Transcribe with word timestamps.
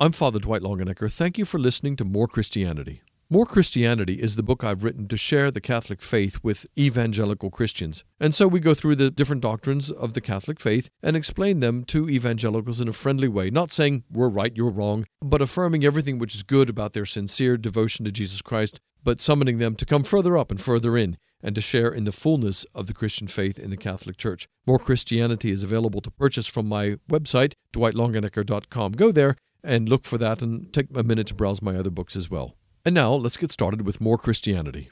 I'm 0.00 0.12
Father 0.12 0.38
Dwight 0.38 0.62
Longenecker. 0.62 1.12
Thank 1.12 1.38
you 1.38 1.44
for 1.44 1.58
listening 1.58 1.96
to 1.96 2.04
More 2.04 2.26
Christianity. 2.26 3.02
More 3.28 3.46
Christianity 3.46 4.14
is 4.14 4.36
the 4.36 4.42
book 4.42 4.64
I've 4.64 4.84
written 4.84 5.08
to 5.08 5.16
share 5.16 5.50
the 5.50 5.60
Catholic 5.60 6.02
faith 6.02 6.38
with 6.42 6.66
evangelical 6.78 7.50
Christians. 7.50 8.04
And 8.20 8.34
so 8.34 8.46
we 8.46 8.60
go 8.60 8.74
through 8.74 8.96
the 8.96 9.10
different 9.10 9.42
doctrines 9.42 9.90
of 9.90 10.12
the 10.12 10.20
Catholic 10.20 10.60
faith 10.60 10.90
and 11.02 11.16
explain 11.16 11.60
them 11.60 11.84
to 11.84 12.10
evangelicals 12.10 12.80
in 12.80 12.88
a 12.88 12.92
friendly 12.92 13.28
way, 13.28 13.50
not 13.50 13.72
saying 13.72 14.04
we're 14.10 14.28
right, 14.28 14.56
you're 14.56 14.70
wrong, 14.70 15.06
but 15.20 15.42
affirming 15.42 15.84
everything 15.84 16.18
which 16.18 16.34
is 16.34 16.42
good 16.42 16.68
about 16.68 16.92
their 16.92 17.06
sincere 17.06 17.56
devotion 17.56 18.04
to 18.04 18.12
Jesus 18.12 18.42
Christ, 18.42 18.80
but 19.02 19.20
summoning 19.20 19.58
them 19.58 19.76
to 19.76 19.86
come 19.86 20.04
further 20.04 20.36
up 20.36 20.50
and 20.50 20.60
further 20.60 20.96
in 20.96 21.16
and 21.42 21.54
to 21.54 21.60
share 21.60 21.88
in 21.88 22.04
the 22.04 22.12
fullness 22.12 22.64
of 22.74 22.86
the 22.86 22.94
Christian 22.94 23.28
faith 23.28 23.58
in 23.58 23.70
the 23.70 23.76
Catholic 23.76 24.16
Church. 24.16 24.46
More 24.66 24.78
Christianity 24.78 25.50
is 25.50 25.62
available 25.62 26.00
to 26.00 26.10
purchase 26.10 26.46
from 26.46 26.68
my 26.68 26.96
website, 27.10 27.54
dwightlongenecker.com. 27.72 28.92
Go 28.92 29.10
there 29.10 29.36
and 29.64 29.88
look 29.88 30.04
for 30.04 30.18
that 30.18 30.42
and 30.42 30.72
take 30.72 30.86
a 30.94 31.02
minute 31.02 31.28
to 31.28 31.34
browse 31.34 31.62
my 31.62 31.76
other 31.76 31.90
books 31.90 32.16
as 32.16 32.30
well. 32.30 32.56
And 32.84 32.94
now 32.94 33.12
let's 33.12 33.36
get 33.36 33.52
started 33.52 33.86
with 33.86 34.00
more 34.00 34.18
Christianity. 34.18 34.90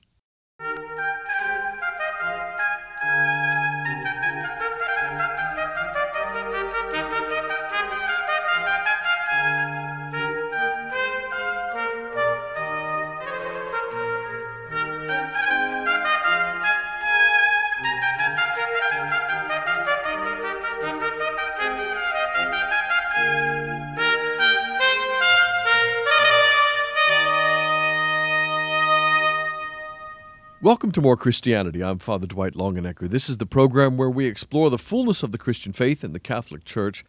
Welcome 30.71 30.93
to 30.93 31.01
More 31.01 31.17
Christianity. 31.17 31.83
I'm 31.83 31.99
Father 31.99 32.29
Dwight 32.29 32.55
Longenecker. 32.55 33.11
This 33.11 33.29
is 33.29 33.39
the 33.39 33.45
program 33.45 33.97
where 33.97 34.09
we 34.09 34.27
explore 34.27 34.71
the 34.71 34.79
fullness 34.79 35.25
of 35.25 35.33
the 35.33 35.37
Christian 35.37 35.73
faith 35.73 36.05
in 36.05 36.13
the 36.13 36.21
Catholic 36.21 36.65
Church. 36.65 37.05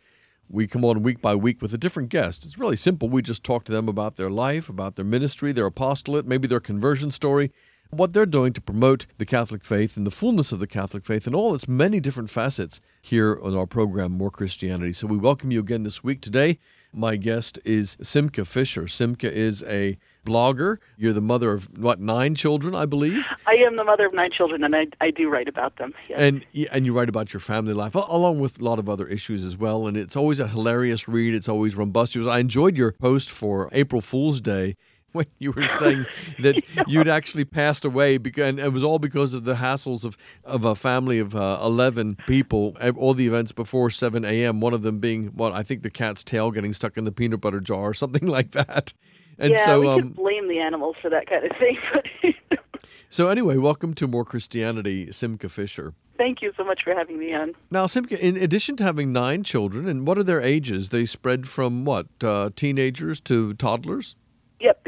We 0.49 0.65
come 0.65 0.83
on 0.83 1.03
week 1.03 1.21
by 1.21 1.35
week 1.35 1.61
with 1.61 1.71
a 1.71 1.77
different 1.77 2.09
guest. 2.09 2.43
It's 2.43 2.57
really 2.57 2.75
simple. 2.75 3.07
We 3.07 3.21
just 3.21 3.43
talk 3.43 3.63
to 3.65 3.71
them 3.71 3.87
about 3.87 4.15
their 4.15 4.31
life, 4.31 4.67
about 4.67 4.95
their 4.95 5.05
ministry, 5.05 5.51
their 5.51 5.67
apostolate, 5.67 6.25
maybe 6.25 6.47
their 6.47 6.59
conversion 6.59 7.11
story, 7.11 7.51
what 7.91 8.13
they're 8.13 8.25
doing 8.25 8.51
to 8.53 8.61
promote 8.61 9.05
the 9.19 9.27
Catholic 9.27 9.63
faith 9.63 9.95
and 9.95 10.07
the 10.07 10.09
fullness 10.09 10.51
of 10.51 10.57
the 10.57 10.65
Catholic 10.65 11.05
faith 11.05 11.27
and 11.27 11.35
all 11.35 11.53
its 11.53 11.67
many 11.67 11.99
different 11.99 12.31
facets 12.31 12.81
here 12.99 13.39
on 13.43 13.55
our 13.55 13.67
program, 13.67 14.11
More 14.11 14.31
Christianity. 14.31 14.93
So 14.93 15.05
we 15.05 15.17
welcome 15.17 15.51
you 15.51 15.59
again 15.59 15.83
this 15.83 16.03
week. 16.03 16.21
Today, 16.21 16.57
my 16.93 17.15
guest 17.15 17.59
is 17.63 17.97
Simcha 18.01 18.45
Fisher. 18.45 18.87
Simcha 18.87 19.31
is 19.31 19.63
a 19.63 19.97
blogger. 20.25 20.77
You're 20.97 21.13
the 21.13 21.21
mother 21.21 21.51
of, 21.51 21.77
what, 21.77 21.99
nine 21.99 22.35
children, 22.35 22.75
I 22.75 22.85
believe? 22.85 23.25
I 23.47 23.55
am 23.55 23.75
the 23.75 23.83
mother 23.83 24.05
of 24.05 24.13
nine 24.13 24.31
children, 24.31 24.63
and 24.63 24.75
I, 24.75 24.87
I 24.99 25.11
do 25.11 25.29
write 25.29 25.47
about 25.47 25.77
them. 25.77 25.93
Yes. 26.09 26.19
And, 26.19 26.45
and 26.71 26.85
you 26.85 26.93
write 26.93 27.09
about 27.09 27.33
your 27.33 27.39
family 27.39 27.73
life, 27.73 27.95
along 27.95 28.39
with 28.39 28.59
a 28.59 28.63
lot 28.63 28.79
of 28.79 28.89
other 28.89 29.07
issues 29.07 29.43
as 29.45 29.57
well. 29.57 29.87
And 29.87 29.97
it's 29.97 30.15
always 30.15 30.39
a 30.39 30.47
hilarious 30.47 31.07
read. 31.07 31.33
It's 31.33 31.49
always 31.49 31.75
rumbustious. 31.75 32.27
I 32.27 32.39
enjoyed 32.39 32.77
your 32.77 32.91
post 32.91 33.29
for 33.29 33.69
April 33.71 34.01
Fool's 34.01 34.41
Day 34.41 34.75
when 35.13 35.25
you 35.39 35.51
were 35.51 35.67
saying 35.67 36.05
that 36.39 36.61
you'd 36.87 37.07
actually 37.07 37.45
passed 37.45 37.83
away 37.85 38.17
because, 38.17 38.49
and 38.49 38.59
it 38.59 38.71
was 38.71 38.83
all 38.83 38.99
because 38.99 39.33
of 39.33 39.43
the 39.43 39.55
hassles 39.55 40.05
of, 40.05 40.17
of 40.43 40.63
a 40.63 40.75
family 40.75 41.19
of 41.19 41.35
uh, 41.35 41.59
11 41.61 42.17
people, 42.27 42.75
all 42.95 43.13
the 43.13 43.27
events 43.27 43.51
before 43.51 43.89
7 43.89 44.23
a.m., 44.23 44.61
one 44.61 44.73
of 44.73 44.83
them 44.83 44.99
being, 44.99 45.27
what, 45.27 45.51
I 45.51 45.63
think 45.63 45.83
the 45.83 45.89
cat's 45.89 46.23
tail 46.23 46.51
getting 46.51 46.73
stuck 46.73 46.97
in 46.97 47.03
the 47.03 47.11
peanut 47.11 47.41
butter 47.41 47.59
jar 47.59 47.81
or 47.81 47.93
something 47.93 48.25
like 48.27 48.51
that. 48.51 48.93
And 49.37 49.53
yeah, 49.53 49.65
so, 49.65 49.81
we 49.81 49.87
um, 49.87 50.09
blame 50.09 50.47
the 50.47 50.59
animals 50.59 50.95
for 51.01 51.09
that 51.09 51.27
kind 51.27 51.45
of 51.45 51.51
thing. 51.57 52.33
so 53.09 53.27
anyway, 53.27 53.57
welcome 53.57 53.93
to 53.95 54.07
More 54.07 54.25
Christianity, 54.25 55.11
Simcha 55.11 55.49
Fisher. 55.49 55.93
Thank 56.17 56.43
you 56.43 56.53
so 56.55 56.63
much 56.63 56.83
for 56.83 56.93
having 56.93 57.17
me 57.17 57.33
on. 57.33 57.53
Now, 57.71 57.87
Simcha, 57.87 58.23
in 58.23 58.37
addition 58.37 58.75
to 58.77 58.83
having 58.83 59.11
nine 59.11 59.43
children, 59.43 59.87
and 59.87 60.05
what 60.05 60.19
are 60.19 60.23
their 60.23 60.41
ages? 60.41 60.89
They 60.89 61.05
spread 61.05 61.47
from 61.47 61.83
what, 61.83 62.05
uh, 62.23 62.51
teenagers 62.55 63.19
to 63.21 63.55
toddlers? 63.55 64.15
Yep, 64.59 64.83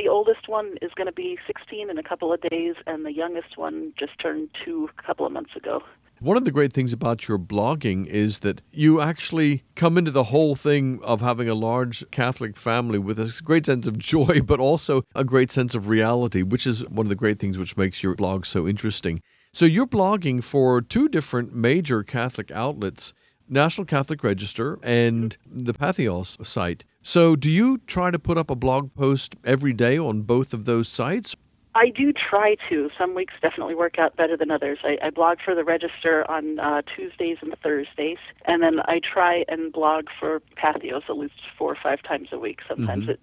one 0.54 0.78
is 0.84 0.92
going 0.96 1.08
to 1.08 1.14
be 1.14 1.38
16 1.48 1.90
in 1.90 1.98
a 1.98 2.04
couple 2.04 2.32
of 2.32 2.40
days, 2.42 2.76
and 2.86 3.04
the 3.04 3.12
youngest 3.12 3.58
one 3.58 3.92
just 3.98 4.12
turned 4.22 4.50
two 4.64 4.88
a 4.98 5.02
couple 5.02 5.26
of 5.26 5.32
months 5.32 5.56
ago. 5.56 5.82
One 6.20 6.38
of 6.38 6.46
the 6.46 6.52
great 6.52 6.72
things 6.72 6.94
about 6.94 7.28
your 7.28 7.40
blogging 7.40 8.06
is 8.06 8.40
that 8.40 8.62
you 8.72 9.02
actually 9.02 9.64
come 9.76 9.98
into 9.98 10.12
the 10.12 10.26
whole 10.26 10.54
thing 10.54 11.02
of 11.04 11.22
having 11.22 11.50
a 11.50 11.56
large 11.56 12.10
Catholic 12.12 12.56
family 12.56 13.00
with 13.00 13.18
a 13.18 13.42
great 13.44 13.66
sense 13.66 13.88
of 13.88 13.98
joy, 13.98 14.42
but 14.46 14.60
also 14.60 15.02
a 15.16 15.24
great 15.24 15.52
sense 15.52 15.74
of 15.74 15.90
reality, 15.90 16.44
which 16.44 16.68
is 16.68 16.88
one 16.88 17.08
of 17.08 17.10
the 17.10 17.16
great 17.16 17.40
things 17.40 17.58
which 17.58 17.76
makes 17.76 18.04
your 18.04 18.14
blog 18.14 18.46
so 18.46 18.68
interesting. 18.68 19.22
So 19.54 19.66
you're 19.66 19.88
blogging 19.88 20.44
for 20.44 20.82
two 20.82 21.10
different 21.10 21.54
major 21.54 22.04
Catholic 22.04 22.52
outlets 22.52 23.14
National 23.54 23.86
Catholic 23.86 24.24
Register 24.24 24.80
and 24.84 25.38
the 25.46 25.74
Patheos 25.74 26.44
site. 26.46 26.84
So, 27.04 27.36
do 27.36 27.50
you 27.50 27.78
try 27.86 28.12
to 28.12 28.20
put 28.20 28.38
up 28.38 28.50
a 28.50 28.56
blog 28.56 28.94
post 28.96 29.36
every 29.46 29.74
day 29.74 29.98
on 29.98 30.24
both 30.24 30.54
of 30.54 30.66
those 30.66 30.88
sites? 30.88 31.36
I 31.76 31.90
do 31.90 32.14
try 32.14 32.56
to. 32.70 32.90
Some 32.98 33.16
weeks 33.16 33.34
definitely 33.42 33.76
work 33.76 33.98
out 33.98 34.16
better 34.16 34.38
than 34.38 34.52
others. 34.52 34.80
I, 34.84 34.98
I 35.02 35.10
blog 35.10 35.40
for 35.44 35.56
the 35.56 35.64
Register 35.64 36.30
on 36.30 36.60
uh, 36.60 36.82
Tuesdays 36.96 37.38
and 37.42 37.54
Thursdays, 37.64 38.20
and 38.46 38.62
then 38.62 38.80
I 38.86 39.00
try 39.00 39.44
and 39.48 39.72
blog 39.72 40.06
for 40.20 40.42
Patheos 40.62 41.04
at 41.10 41.18
least 41.18 41.34
four 41.58 41.72
or 41.72 41.78
five 41.82 42.02
times 42.04 42.30
a 42.32 42.38
week. 42.38 42.60
Sometimes 42.68 43.04
mm-hmm. 43.04 43.12
it, 43.12 43.20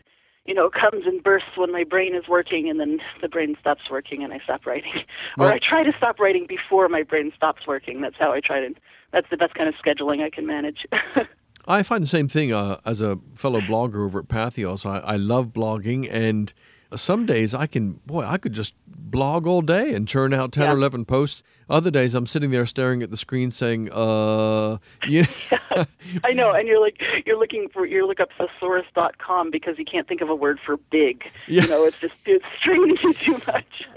you 0.47 0.55
know, 0.55 0.69
comes 0.69 1.07
in 1.07 1.21
bursts 1.21 1.57
when 1.57 1.71
my 1.71 1.85
brain 1.85 2.15
is 2.15 2.27
working, 2.29 2.69
and 2.69 2.81
then 2.81 2.99
the 3.21 3.29
brain 3.29 3.57
stops 3.61 3.83
working, 3.91 4.25
and 4.25 4.33
I 4.33 4.41
stop 4.45 4.67
writing. 4.67 4.93
Well, 5.37 5.49
or 5.49 5.53
I 5.53 5.59
try 5.59 5.85
to 5.85 5.93
stop 5.97 6.19
writing 6.19 6.47
before 6.49 6.89
my 6.89 7.05
brain 7.05 7.33
stops 7.37 7.67
working. 7.67 8.01
That's 8.01 8.17
how 8.19 8.33
I 8.33 8.41
try 8.41 8.61
to 8.61 8.75
that's 9.13 9.29
the 9.31 9.37
best 9.37 9.55
kind 9.55 9.69
of 9.69 9.75
scheduling 9.75 10.23
I 10.23 10.31
can 10.31 10.47
manage. 10.47 10.87
I 11.67 11.83
find 11.83 12.03
the 12.03 12.09
same 12.09 12.29
thing 12.29 12.53
uh, 12.53 12.79
as 12.85 13.01
a 13.03 13.19
fellow 13.35 13.61
blogger 13.61 14.05
over 14.05 14.21
at 14.21 14.29
Patheos. 14.29 14.87
I, 14.87 14.99
I 15.01 15.17
love 15.17 15.49
blogging, 15.49 16.09
and 16.11 16.53
some 16.95 17.27
days 17.27 17.55
I 17.55 17.67
can, 17.67 17.93
boy, 18.07 18.25
I 18.25 18.39
could 18.39 18.53
just 18.53 18.75
blog 18.87 19.47
all 19.47 19.61
day 19.61 19.95
and 19.95 20.07
churn 20.09 20.33
out 20.33 20.53
10 20.53 20.65
yeah. 20.65 20.73
or 20.73 20.77
11 20.77 21.05
posts. 21.05 21.43
Other 21.69 21.91
days 21.91 22.15
I'm 22.15 22.27
sitting 22.27 22.51
there 22.51 22.67
staring 22.67 23.03
at 23.03 23.11
the 23.11 23.17
screen 23.17 23.51
saying, 23.51 23.91
uh, 23.93 24.79
you 25.07 25.25
know. 25.51 25.85
I 26.25 26.33
know. 26.33 26.53
And 26.53 26.67
you're 26.67 26.81
like, 26.81 27.01
you're 27.27 27.39
looking 27.39 27.69
for, 27.73 27.87
you 27.87 28.07
look 28.07 28.21
up 28.21 28.31
thesaurus.com 28.39 29.51
because 29.51 29.79
you 29.79 29.85
can't 29.85 30.09
think 30.09 30.21
of 30.21 30.31
a 30.31 30.35
word 30.35 30.59
for 30.65 30.77
big. 30.91 31.25
Yeah. 31.47 31.63
You 31.63 31.69
know, 31.69 31.85
it's 31.85 31.99
just, 31.99 32.15
it's 32.27 32.45
straining 32.59 32.97
too 33.15 33.41
much. 33.47 33.89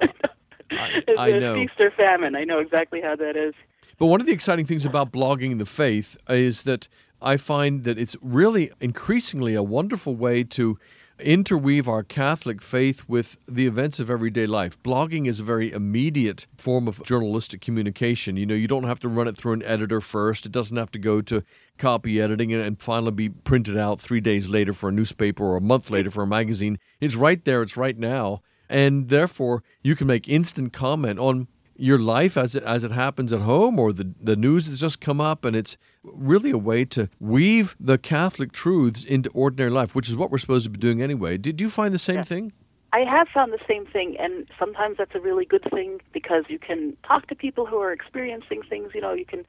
I, 0.71 1.03
it's 1.07 1.19
I 1.19 1.31
know. 1.31 1.55
feast 1.55 1.79
or 1.79 1.91
famine. 1.91 2.35
I 2.35 2.43
know 2.43 2.59
exactly 2.59 3.01
how 3.01 3.15
that 3.15 3.35
is. 3.35 3.53
But 3.97 4.07
one 4.07 4.21
of 4.21 4.27
the 4.27 4.33
exciting 4.33 4.65
things 4.65 4.85
about 4.85 5.11
blogging 5.11 5.59
the 5.59 5.65
faith 5.65 6.17
is 6.29 6.63
that 6.63 6.87
I 7.21 7.37
find 7.37 7.83
that 7.85 7.97
it's 7.97 8.17
really 8.21 8.71
increasingly 8.81 9.55
a 9.55 9.63
wonderful 9.63 10.15
way 10.15 10.43
to 10.43 10.77
interweave 11.19 11.87
our 11.87 12.03
Catholic 12.03 12.61
faith 12.61 13.07
with 13.07 13.37
the 13.47 13.67
events 13.67 13.99
of 13.99 14.09
everyday 14.09 14.45
life. 14.45 14.81
Blogging 14.83 15.27
is 15.27 15.39
a 15.39 15.43
very 15.43 15.71
immediate 15.71 16.47
form 16.57 16.87
of 16.87 17.03
journalistic 17.03 17.61
communication. 17.61 18.35
You 18.35 18.45
know, 18.45 18.55
you 18.55 18.67
don't 18.67 18.83
have 18.83 18.99
to 19.01 19.07
run 19.07 19.27
it 19.27 19.37
through 19.37 19.53
an 19.53 19.63
editor 19.63 20.01
first, 20.01 20.45
it 20.45 20.51
doesn't 20.51 20.75
have 20.75 20.91
to 20.91 20.99
go 20.99 21.21
to 21.21 21.43
copy 21.77 22.21
editing 22.21 22.53
and 22.53 22.81
finally 22.81 23.11
be 23.11 23.29
printed 23.29 23.77
out 23.77 24.01
three 24.01 24.21
days 24.21 24.49
later 24.49 24.73
for 24.73 24.89
a 24.89 24.91
newspaper 24.91 25.43
or 25.43 25.55
a 25.55 25.61
month 25.61 25.89
later 25.89 26.11
for 26.11 26.23
a 26.23 26.27
magazine. 26.27 26.77
It's 26.99 27.15
right 27.15 27.43
there, 27.45 27.61
it's 27.61 27.77
right 27.77 27.97
now. 27.97 28.41
And 28.69 29.09
therefore, 29.09 29.63
you 29.83 29.95
can 29.95 30.07
make 30.07 30.27
instant 30.27 30.73
comment 30.73 31.19
on 31.19 31.47
your 31.75 31.97
life 31.97 32.37
as 32.37 32.55
it 32.55 32.63
as 32.63 32.83
it 32.83 32.91
happens 32.91 33.33
at 33.33 33.41
home 33.41 33.79
or 33.79 33.91
the 33.91 34.13
the 34.19 34.35
news 34.35 34.65
has 34.67 34.79
just 34.79 35.01
come 35.01 35.19
up 35.19 35.43
and 35.45 35.55
it's 35.55 35.77
really 36.03 36.51
a 36.51 36.57
way 36.57 36.85
to 36.85 37.09
weave 37.19 37.75
the 37.79 37.97
Catholic 37.97 38.51
truths 38.51 39.03
into 39.03 39.29
ordinary 39.31 39.71
life, 39.71 39.95
which 39.95 40.09
is 40.09 40.15
what 40.15 40.31
we're 40.31 40.37
supposed 40.37 40.65
to 40.65 40.69
be 40.69 40.79
doing 40.79 41.01
anyway. 41.01 41.37
Did 41.37 41.61
you 41.61 41.69
find 41.69 41.93
the 41.93 41.99
same 41.99 42.17
yeah. 42.17 42.23
thing? 42.23 42.53
I 42.91 42.99
have 42.99 43.27
found 43.33 43.51
the 43.51 43.65
same 43.67 43.87
thing, 43.87 44.15
and 44.19 44.47
sometimes 44.59 44.97
that's 44.99 45.15
a 45.15 45.19
really 45.19 45.45
good 45.45 45.65
thing 45.71 45.99
because 46.13 46.43
you 46.47 46.59
can 46.59 46.95
talk 47.07 47.25
to 47.27 47.35
people 47.35 47.65
who 47.65 47.77
are 47.77 47.91
experiencing 47.91 48.61
things. 48.69 48.91
You 48.93 49.01
know, 49.01 49.13
you 49.13 49.25
can 49.25 49.45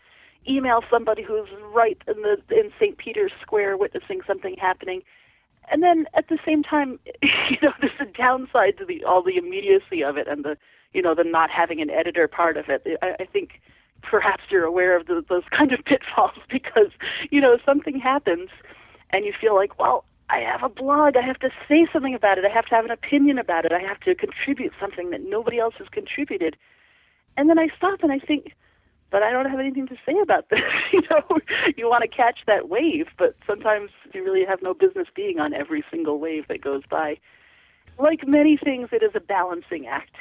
email 0.49 0.83
somebody 0.91 1.23
who's 1.23 1.49
right 1.75 1.99
in 2.09 2.23
the 2.23 2.39
in 2.51 2.73
St. 2.81 2.97
Peter's 2.97 3.33
Square 3.43 3.77
witnessing 3.77 4.23
something 4.27 4.57
happening, 4.59 5.03
and 5.71 5.83
then 5.83 6.07
at 6.15 6.29
the 6.29 6.39
same 6.47 6.63
time, 6.63 6.99
you 7.23 7.59
know, 7.63 7.73
there's 7.83 7.93
a 8.01 8.07
downside 8.07 8.79
to 8.79 8.87
the 8.87 9.05
all 9.05 9.23
the 9.23 9.37
immediacy 9.37 10.03
of 10.03 10.17
it 10.17 10.27
and 10.27 10.43
the 10.43 10.57
you 10.95 11.03
know, 11.03 11.15
the 11.15 11.25
not 11.25 11.51
having 11.51 11.81
an 11.81 11.91
editor 11.91 12.27
part 12.29 12.57
of 12.57 12.69
it. 12.69 12.87
I, 13.03 13.17
I 13.21 13.25
think 13.27 13.61
perhaps 14.03 14.45
you're 14.51 14.65
aware 14.65 14.97
of 14.97 15.07
the, 15.07 15.25
those 15.29 15.43
kind 15.51 15.73
of 15.73 15.85
pitfalls 15.85 16.39
because, 16.49 16.91
you 17.31 17.41
know, 17.41 17.59
something 17.67 17.99
happens 17.99 18.49
and 19.11 19.25
you 19.25 19.33
feel 19.39 19.55
like, 19.55 19.79
well, 19.79 20.05
I 20.31 20.39
have 20.39 20.63
a 20.63 20.69
blog. 20.69 21.17
I 21.17 21.23
have 21.23 21.39
to 21.41 21.51
say 21.69 21.87
something 21.93 22.15
about 22.15 22.39
it. 22.39 22.45
I 22.45 22.53
have 22.53 22.67
to 22.67 22.75
have 22.75 22.85
an 22.85 22.91
opinion 22.91 23.39
about 23.39 23.65
it. 23.65 23.73
I 23.73 23.81
have 23.81 24.01
to 24.01 24.15
contribute 24.15 24.73
something 24.81 25.11
that 25.11 25.21
nobody 25.23 25.59
else 25.59 25.75
has 25.79 25.89
contributed. 25.89 26.57
And 27.37 27.51
then 27.51 27.59
I 27.59 27.69
stop 27.77 28.03
and 28.03 28.11
I 28.11 28.19
think, 28.19 28.53
but 29.11 29.23
I 29.23 29.31
don't 29.33 29.51
have 29.51 29.61
anything 29.61 29.87
to 29.89 29.97
say 30.07 30.19
about 30.23 30.49
this. 30.51 30.61
you 30.93 31.03
know, 31.11 31.23
you 31.77 31.89
want 31.89 32.03
to 32.03 32.09
catch 32.09 32.39
that 32.47 32.69
wave, 32.69 33.09
but 33.19 33.37
sometimes 33.47 33.91
you 34.15 34.25
really 34.25 34.45
have 34.45 34.63
no 34.63 34.75
business 34.75 35.09
being 35.15 35.41
on 35.41 35.53
every 35.53 35.85
single 35.91 36.19
wave 36.19 36.49
that 36.49 36.63
goes 36.63 36.83
by. 36.89 37.19
Like 37.99 38.27
many 38.27 38.57
things, 38.57 38.89
it 38.93 39.03
is 39.03 39.13
a 39.15 39.21
balancing 39.21 39.87
act. 39.87 40.17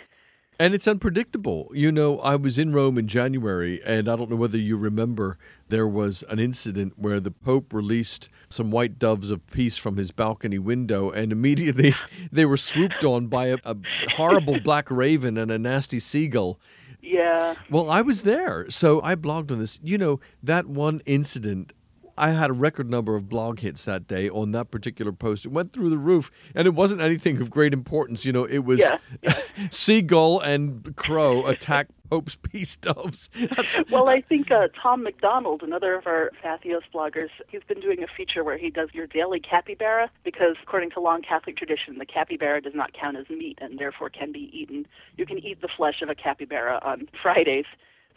And 0.60 0.74
it's 0.74 0.88
unpredictable. 0.88 1.72
You 1.74 1.92
know, 1.92 2.20
I 2.20 2.36
was 2.36 2.58
in 2.58 2.74
Rome 2.74 2.98
in 2.98 3.08
January, 3.08 3.82
and 3.84 4.08
I 4.08 4.16
don't 4.16 4.30
know 4.30 4.36
whether 4.36 4.58
you 4.58 4.78
remember, 4.78 5.38
there 5.70 5.88
was 5.88 6.24
an 6.30 6.40
incident 6.40 6.94
where 6.98 7.20
the 7.20 7.32
Pope 7.32 7.74
released 7.74 8.30
some 8.50 8.70
white 8.70 9.00
doves 9.00 9.32
of 9.32 9.46
peace 9.48 9.78
from 9.78 9.98
his 9.98 10.12
balcony 10.12 10.60
window, 10.60 11.10
and 11.10 11.32
immediately 11.32 11.96
they 12.32 12.46
were 12.46 12.58
swooped 12.58 13.04
on 13.04 13.28
by 13.28 13.48
a, 13.48 13.58
a 13.66 13.76
horrible 14.12 14.60
black 14.64 14.92
raven 14.92 15.38
and 15.38 15.52
a 15.52 15.58
nasty 15.58 16.00
seagull. 16.00 16.60
Yeah. 17.02 17.56
Well, 17.70 17.90
I 17.90 18.02
was 18.02 18.24
there, 18.24 18.70
so 18.70 19.02
I 19.02 19.16
blogged 19.16 19.52
on 19.52 19.60
this. 19.60 19.80
You 19.84 19.98
know, 19.98 20.20
that 20.42 20.68
one 20.68 21.02
incident 21.06 21.74
I 22.18 22.31
had 22.31 22.50
a 22.50 22.54
record 22.54 22.89
number 22.89 23.15
of 23.15 23.27
blog 23.27 23.60
hits 23.60 23.86
that 23.86 24.07
day 24.07 24.30
on 24.30 24.51
that 24.51 24.71
particular 24.71 25.12
post. 25.12 25.45
It 25.45 25.51
went 25.51 25.71
through 25.71 25.89
the 25.89 25.98
roof, 25.98 26.31
and 26.54 26.68
it 26.68 26.75
wasn't 26.75 27.01
anything 27.01 27.42
of 27.42 27.50
great 27.50 27.74
importance. 27.74 28.25
You 28.25 28.33
know, 28.33 28.45
it 28.45 28.60
was 28.60 28.80
yeah, 28.80 28.98
yeah. 29.21 29.39
seagull 29.71 30.39
and 30.39 30.95
crow 30.95 31.45
attack 31.45 31.88
Pope's 32.10 32.36
peace 32.42 32.75
doves. 32.75 33.30
That's 33.56 33.75
well, 33.89 34.07
I 34.07 34.21
think 34.21 34.51
uh, 34.51 34.68
Tom 34.80 35.04
McDonald, 35.04 35.63
another 35.63 35.95
of 35.95 36.06
our 36.06 36.31
Patheos 36.44 36.83
bloggers, 36.94 37.30
he's 37.48 37.63
been 37.68 37.80
doing 37.80 38.04
a 38.04 38.07
feature 38.07 38.44
where 38.44 38.57
he 38.57 38.69
does 38.69 38.89
your 38.94 39.07
daily 39.07 39.39
capybara 39.39 40.12
because, 40.24 40.56
according 40.62 40.92
to 40.92 41.00
long 41.00 41.24
Catholic 41.24 41.57
tradition, 41.57 41.98
the 41.98 42.06
capybara 42.06 42.62
does 42.62 42.75
not 42.75 42.94
count 42.94 43.18
as 43.18 43.27
meat 43.30 43.57
and 43.62 43.80
therefore 43.80 44.12
can 44.12 44.31
be 44.31 44.51
eaten. 44.54 44.86
You 45.18 45.25
can 45.25 45.39
eat 45.39 45.62
the 45.62 45.69
flesh 45.75 46.04
of 46.04 46.09
a 46.09 46.16
capybara 46.16 46.80
on 46.83 47.07
Fridays 47.19 47.66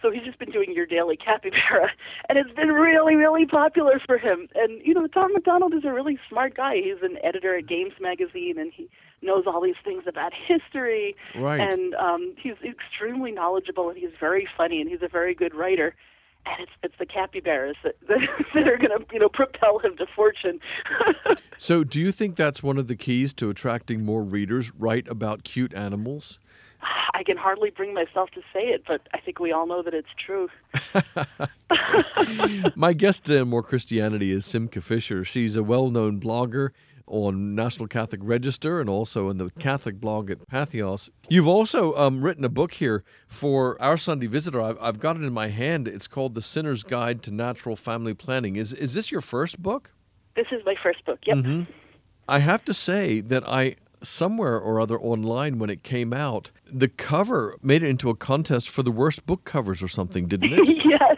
so 0.03 0.11
he's 0.11 0.23
just 0.23 0.39
been 0.39 0.51
doing 0.51 0.73
your 0.75 0.87
daily 0.87 1.17
capybara, 1.17 1.91
and 2.29 2.39
it's 2.39 2.53
been 2.53 2.69
really, 2.69 3.15
really 3.15 3.47
popular 3.47 4.01
for 4.05 4.19
him. 4.19 4.49
And 4.55 4.81
you 4.85 4.95
know, 4.95 5.07
Tom 5.07 5.33
McDonald 5.33 5.75
is 5.75 5.85
a 5.85 5.93
really 5.93 6.19
smart 6.29 6.57
guy. 6.57 6.77
He's 6.77 7.03
an 7.03 7.19
editor 7.23 7.57
at 7.57 7.67
Games 7.67 7.95
Magazine, 8.01 8.59
and 8.59 8.73
he 8.73 8.89
knows 9.23 9.45
all 9.47 9.61
these 9.61 9.77
things 9.85 10.05
about 10.07 10.33
history. 10.47 11.17
Right. 11.35 11.61
And 11.61 11.95
um, 11.95 12.35
he's 12.41 12.57
extremely 12.65 13.33
knowledgeable, 13.33 13.89
and 13.89 13.99
he's 13.99 14.11
very 14.19 14.49
funny, 14.57 14.81
and 14.81 14.91
he's 14.91 15.03
a 15.03 15.09
very 15.09 15.35
good 15.35 15.55
writer. 15.55 15.95
And 16.45 16.63
it's 16.63 16.73
it's 16.85 16.95
the 16.99 17.07
capybaras 17.07 17.77
that 17.83 17.97
that, 18.09 18.21
that 18.55 18.69
are 18.69 18.77
going 18.77 18.91
to 18.91 19.05
you 19.13 19.19
know 19.19 19.29
propel 19.29 19.79
him 19.79 19.97
to 19.97 20.07
fortune. 20.15 20.61
so, 21.59 21.83
do 21.83 22.01
you 22.01 22.13
think 22.13 22.37
that's 22.37 22.63
one 22.63 22.79
of 22.79 22.87
the 22.87 22.97
keys 22.97 23.35
to 23.35 23.51
attracting 23.51 24.05
more 24.05 24.23
readers? 24.23 24.73
Write 24.79 25.09
about 25.09 25.43
cute 25.43 25.75
animals. 25.75 26.39
I 27.15 27.23
can 27.25 27.37
hardly 27.37 27.71
bring 27.71 27.95
myself 27.95 28.31
to 28.31 28.41
say 28.53 28.67
it, 28.67 28.85
but 28.87 29.01
I 29.15 29.19
think 29.19 29.41
we 29.41 29.53
all 29.53 29.67
know 29.67 29.83
that 29.83 29.95
it's 29.95 30.09
true. 30.25 30.49
My 32.77 32.93
guest 32.93 33.29
in 33.29 33.49
More 33.49 33.63
Christianity 33.63 34.33
is 34.33 34.45
Simcha 34.45 34.81
Fisher. 34.81 35.25
She's 35.25 35.57
a 35.57 35.63
well 35.63 35.89
known 35.89 36.21
blogger 36.21 36.71
on 37.07 37.55
National 37.55 37.87
Catholic 37.87 38.21
Register 38.25 38.81
and 38.81 38.91
also 38.91 39.29
in 39.29 39.39
the 39.39 39.51
Catholic 39.59 40.01
blog 40.01 40.31
at 40.31 40.47
Patheos. 40.49 41.09
You've 41.29 41.49
also 41.49 41.95
um, 41.97 42.21
written 42.21 42.45
a 42.45 42.49
book 42.49 42.75
here 42.75 43.05
for 43.29 43.81
our 43.81 43.97
Sunday 43.97 44.27
Visitor. 44.27 44.61
I've, 44.61 44.79
I've 44.81 44.99
got 44.99 45.17
it 45.17 45.23
in 45.23 45.33
my 45.33 45.49
hand. 45.49 45.87
It's 45.87 46.09
called 46.09 46.35
The 46.35 46.43
Sinner's 46.43 46.83
Guide 46.83 47.23
to 47.23 47.31
Natural 47.31 47.77
Family 47.77 48.15
Planning. 48.15 48.57
Is, 48.57 48.73
is 48.73 48.95
this 48.95 49.11
your 49.11 49.21
first 49.21 49.63
book? 49.63 49.93
This 50.35 50.47
is 50.51 50.63
my 50.67 50.75
first 50.83 51.05
book, 51.05 51.21
yep. 51.25 51.37
Mm-hmm. 51.39 51.71
I 52.29 52.41
have 52.41 52.65
to 52.65 52.75
say 52.75 53.21
that 53.21 53.49
I 53.49 53.77
somewhere 54.07 54.59
or 54.59 54.81
other 54.81 54.99
online 54.99 55.59
when 55.59 55.71
it 55.71 55.83
came 55.83 56.13
out, 56.13 56.51
the 56.65 56.89
cover 56.89 57.57
made 57.63 57.83
it 57.83 57.89
into 57.89 58.11
a 58.11 58.17
contest 58.17 58.69
for 58.71 58.83
the 58.83 58.91
worst 58.91 59.27
book 59.27 59.45
covers 59.45 59.83
or 59.83 59.89
something, 59.89 60.27
didn't 60.29 60.53
it? 60.53 60.69
yeah. 60.85 61.15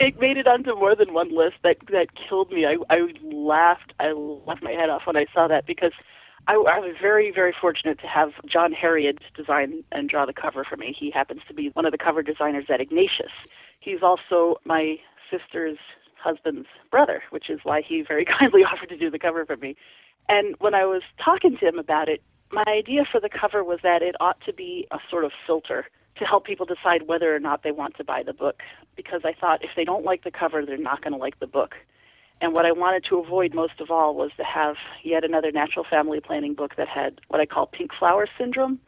It 0.00 0.18
made 0.20 0.36
it 0.36 0.46
onto 0.46 0.74
more 0.74 0.96
than 0.96 1.14
one 1.14 1.34
list. 1.34 1.56
That 1.62 1.76
that 1.90 2.08
killed 2.28 2.50
me. 2.50 2.66
I 2.66 2.76
I 2.90 3.06
laughed. 3.22 3.92
I 4.00 4.12
laughed 4.12 4.62
my 4.62 4.72
head 4.72 4.90
off 4.90 5.02
when 5.06 5.16
I 5.16 5.26
saw 5.32 5.46
that 5.48 5.66
because 5.66 5.92
I, 6.48 6.54
I 6.54 6.78
was 6.80 6.96
very 7.00 7.30
very 7.30 7.54
fortunate 7.58 8.00
to 8.00 8.06
have 8.06 8.30
John 8.50 8.72
Herreid 8.72 9.18
design 9.36 9.84
and 9.92 10.08
draw 10.08 10.26
the 10.26 10.32
cover 10.32 10.64
for 10.68 10.76
me. 10.76 10.94
He 10.98 11.10
happens 11.10 11.42
to 11.48 11.54
be 11.54 11.70
one 11.74 11.86
of 11.86 11.92
the 11.92 11.98
cover 11.98 12.22
designers 12.22 12.64
at 12.68 12.80
Ignatius. 12.80 13.32
He's 13.80 14.02
also 14.02 14.56
my 14.64 14.96
sister's 15.30 15.78
husband's 16.22 16.68
brother, 16.90 17.22
which 17.30 17.48
is 17.50 17.60
why 17.62 17.82
he 17.86 18.02
very 18.06 18.24
kindly 18.38 18.62
offered 18.62 18.88
to 18.90 18.96
do 18.96 19.10
the 19.10 19.18
cover 19.18 19.44
for 19.46 19.56
me. 19.56 19.76
And 20.28 20.54
when 20.58 20.74
I 20.74 20.84
was 20.84 21.02
talking 21.22 21.56
to 21.58 21.66
him 21.66 21.78
about 21.78 22.08
it, 22.08 22.22
my 22.50 22.64
idea 22.66 23.04
for 23.10 23.20
the 23.20 23.28
cover 23.28 23.64
was 23.64 23.80
that 23.82 24.02
it 24.02 24.14
ought 24.20 24.40
to 24.46 24.52
be 24.52 24.86
a 24.90 24.98
sort 25.10 25.24
of 25.24 25.32
filter 25.46 25.86
to 26.18 26.24
help 26.24 26.44
people 26.44 26.66
decide 26.66 27.06
whether 27.06 27.34
or 27.34 27.40
not 27.40 27.62
they 27.62 27.72
want 27.72 27.96
to 27.96 28.04
buy 28.04 28.22
the 28.22 28.32
book. 28.32 28.62
Because 28.96 29.22
I 29.24 29.32
thought 29.32 29.64
if 29.64 29.70
they 29.74 29.84
don't 29.84 30.04
like 30.04 30.24
the 30.24 30.30
cover, 30.30 30.64
they're 30.64 30.76
not 30.76 31.02
going 31.02 31.12
to 31.12 31.18
like 31.18 31.38
the 31.40 31.46
book. 31.46 31.74
And 32.40 32.52
what 32.52 32.66
I 32.66 32.72
wanted 32.72 33.04
to 33.08 33.18
avoid 33.18 33.54
most 33.54 33.80
of 33.80 33.90
all 33.90 34.14
was 34.14 34.32
to 34.36 34.44
have 34.44 34.76
yet 35.04 35.24
another 35.24 35.52
natural 35.52 35.84
family 35.88 36.20
planning 36.20 36.54
book 36.54 36.74
that 36.76 36.88
had 36.88 37.20
what 37.28 37.40
I 37.40 37.46
call 37.46 37.66
pink 37.66 37.92
flower 37.98 38.26
syndrome. 38.36 38.80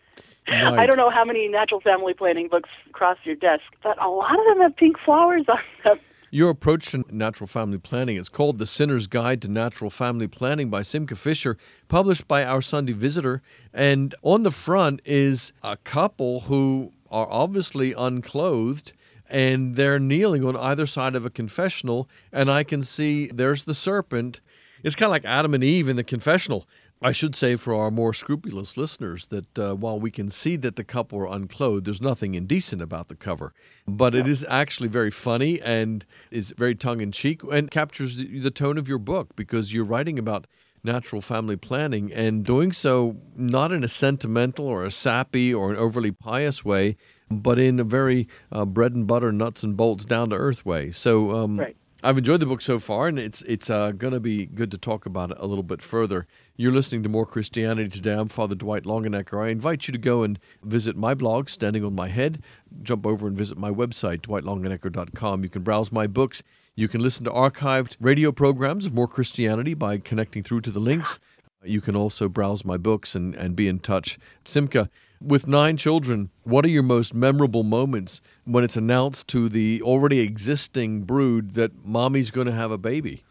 Right. 0.49 0.65
I 0.79 0.87
don't 0.87 0.97
know 0.97 1.11
how 1.11 1.25
many 1.25 1.49
natural 1.49 1.81
family 1.81 2.15
planning 2.15 2.49
books 2.49 2.69
cross 2.93 3.17
your 3.25 3.37
desk, 3.37 3.63
but 3.83 4.03
a 4.03 4.09
lot 4.09 4.39
of 4.39 4.45
them 4.47 4.61
have 4.61 4.77
pink 4.77 4.97
flowers 5.05 5.45
on 5.49 5.61
them. 5.85 6.01
Your 6.35 6.51
approach 6.51 6.91
to 6.91 7.05
natural 7.13 7.47
family 7.47 7.79
planning 7.79 8.17
is 8.17 8.29
called 8.29 8.59
The 8.59 8.67
Sinner's 8.67 9.07
Guide 9.07 9.41
to 9.43 9.49
Natural 9.49 9.89
Family 9.89 10.27
Planning 10.27 10.69
by 10.69 10.83
Simcha 10.83 11.15
Fisher, 11.15 11.57
published 11.87 12.27
by 12.27 12.45
Our 12.45 12.61
Sunday 12.61 12.93
Visitor. 12.93 13.41
And 13.73 14.17
on 14.21 14.43
the 14.43 14.51
front 14.51 15.01
is 15.05 15.53
a 15.63 15.77
couple 15.77 16.41
who 16.41 16.93
are 17.09 17.29
obviously 17.31 17.93
unclothed 17.93 18.95
and 19.31 19.77
they're 19.77 20.01
kneeling 20.01 20.45
on 20.45 20.57
either 20.57 20.87
side 20.87 21.15
of 21.15 21.25
a 21.25 21.31
confessional. 21.31 22.09
And 22.33 22.51
I 22.51 22.65
can 22.65 22.83
see 22.83 23.29
there's 23.29 23.63
the 23.63 23.73
serpent. 23.73 24.41
It's 24.83 24.97
kind 24.97 25.07
of 25.07 25.13
like 25.13 25.25
Adam 25.25 25.55
and 25.55 25.63
Eve 25.63 25.89
in 25.89 25.95
the 25.95 26.03
confessional. 26.03 26.67
I 27.02 27.12
should 27.12 27.35
say 27.35 27.56
for 27.56 27.75
our 27.75 27.91
more 27.91 28.14
scrupulous 28.14 28.76
listeners 28.76 29.26
that 29.26 29.58
uh, 29.58 29.75
while 29.75 30.00
we 30.00 30.11
can 30.11 30.31
see 30.31 30.56
that 30.56 30.76
the 30.76 30.85
couple 30.85 31.19
are 31.19 31.26
unclothed, 31.26 31.85
there's 31.85 32.00
nothing 32.00 32.35
indecent 32.35 32.81
about 32.81 33.08
the 33.08 33.14
cover. 33.14 33.52
But 33.87 34.14
it 34.14 34.26
is 34.26 34.46
actually 34.49 34.88
very 34.88 35.11
funny 35.11 35.61
and 35.61 36.06
is 36.31 36.55
very 36.56 36.75
tongue 36.75 37.00
in 37.00 37.12
cheek 37.12 37.43
and 37.44 37.70
captures 37.70 38.17
the, 38.17 38.38
the 38.38 38.50
tone 38.50 38.79
of 38.79 38.88
your 38.88 38.99
book 38.99 39.37
because 39.37 39.75
you're 39.75 39.85
writing 39.85 40.19
about 40.19 40.46
natural 40.82 41.23
family 41.23 41.56
planning 41.56 42.12
and 42.12 42.44
doing 42.44 42.70
so 42.70 43.17
not 43.37 43.73
in 43.73 43.82
a 43.82 43.88
sentimental 43.88 44.67
or 44.67 44.85
a 44.85 44.91
sappy 44.91 45.52
or 45.52 45.70
an 45.70 45.76
overly 45.76 46.11
pious 46.11 46.64
way, 46.64 46.96
but 47.31 47.58
in 47.58 47.81
a 47.81 47.85
very 47.85 48.29
uh, 48.52 48.64
bread 48.64 48.93
and 48.93 49.06
butter, 49.06 49.32
nuts 49.32 49.62
and 49.62 49.76
bolts, 49.76 50.05
down 50.05 50.31
to 50.31 50.37
earth 50.37 50.64
way. 50.64 50.91
So, 50.91 51.32
um, 51.32 51.58
right. 51.58 51.76
I've 52.05 52.19
enjoyed 52.19 52.41
the 52.41 52.47
book 52.47 52.61
so 52.61 52.79
far, 52.79 53.09
and 53.09 53.19
it's 53.19 53.41
it's 53.43 53.71
uh, 53.71 53.93
going 53.93 54.12
to 54.12 54.21
be 54.21 54.45
good 54.45 54.71
to 54.73 54.77
talk 54.77 55.06
about 55.06 55.31
it 55.31 55.39
a 55.41 55.47
little 55.47 55.62
bit 55.62 55.81
further. 55.81 56.27
You're 56.55 56.71
listening 56.71 57.03
to 57.05 57.09
More 57.09 57.25
Christianity 57.25 57.89
today. 57.89 58.12
I'm 58.12 58.29
Father 58.29 58.55
Dwight 58.55 58.82
Longenecker. 58.82 59.43
I 59.43 59.49
invite 59.49 59.89
you 59.89 59.93
to 59.93 59.99
go 59.99 60.23
and 60.23 60.39
visit 60.63 60.96
my 60.96 61.15
blog, 61.15 61.49
Standing 61.49 61.82
on 61.82 61.94
My 61.94 62.08
Head. 62.08 62.43
Jump 62.82 63.06
over 63.06 63.27
and 63.27 63.34
visit 63.34 63.56
my 63.56 63.70
website, 63.70 64.19
dwightlongenecker.com. 64.19 65.44
You 65.44 65.49
can 65.49 65.63
browse 65.63 65.91
my 65.91 66.06
books. 66.06 66.43
You 66.75 66.89
can 66.89 67.01
listen 67.01 67.25
to 67.25 67.31
archived 67.31 67.96
radio 67.99 68.32
programs 68.32 68.84
of 68.84 68.93
More 68.93 69.08
Christianity 69.08 69.73
by 69.73 69.96
connecting 69.96 70.43
through 70.43 70.61
to 70.61 70.70
the 70.70 70.81
links. 70.81 71.19
You 71.65 71.81
can 71.81 71.97
also 71.97 72.29
browse 72.29 72.65
my 72.65 72.77
books 72.77 73.15
and, 73.15 73.35
and 73.35 73.56
be 73.56 73.69
in 73.69 73.79
touch. 73.79 74.19
Simcha, 74.44 74.91
with 75.21 75.47
nine 75.47 75.77
children, 75.77 76.31
what 76.43 76.65
are 76.65 76.69
your 76.69 76.83
most 76.83 77.15
memorable 77.15 77.63
moments 77.63 78.21
when 78.44 78.65
it's 78.65 78.77
announced 78.77 79.29
to 79.29 79.49
the 79.49 79.81
already 79.83 80.21
existing 80.21 81.03
brood 81.03 81.53
that 81.55 81.85
mommy's 81.85 82.31
going 82.31 82.47
to 82.47 82.53
have 82.53 82.71
a 82.71 82.79
baby? 82.79 83.25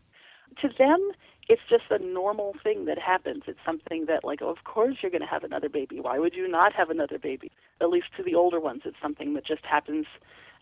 To 0.61 0.69
them, 0.77 1.11
it's 1.49 1.61
just 1.69 1.83
a 1.89 1.99
normal 1.99 2.55
thing 2.63 2.85
that 2.85 2.97
happens. 2.97 3.43
It's 3.47 3.59
something 3.65 4.05
that, 4.07 4.23
like, 4.23 4.41
oh, 4.41 4.49
of 4.49 4.63
course 4.63 4.97
you're 5.01 5.11
going 5.11 5.21
to 5.21 5.27
have 5.27 5.43
another 5.43 5.69
baby. 5.69 5.99
Why 5.99 6.17
would 6.17 6.33
you 6.33 6.47
not 6.47 6.73
have 6.73 6.89
another 6.89 7.19
baby? 7.19 7.51
At 7.81 7.89
least 7.89 8.07
to 8.17 8.23
the 8.23 8.35
older 8.35 8.59
ones, 8.59 8.81
it's 8.85 8.97
something 9.01 9.33
that 9.33 9.45
just 9.45 9.65
happens 9.65 10.05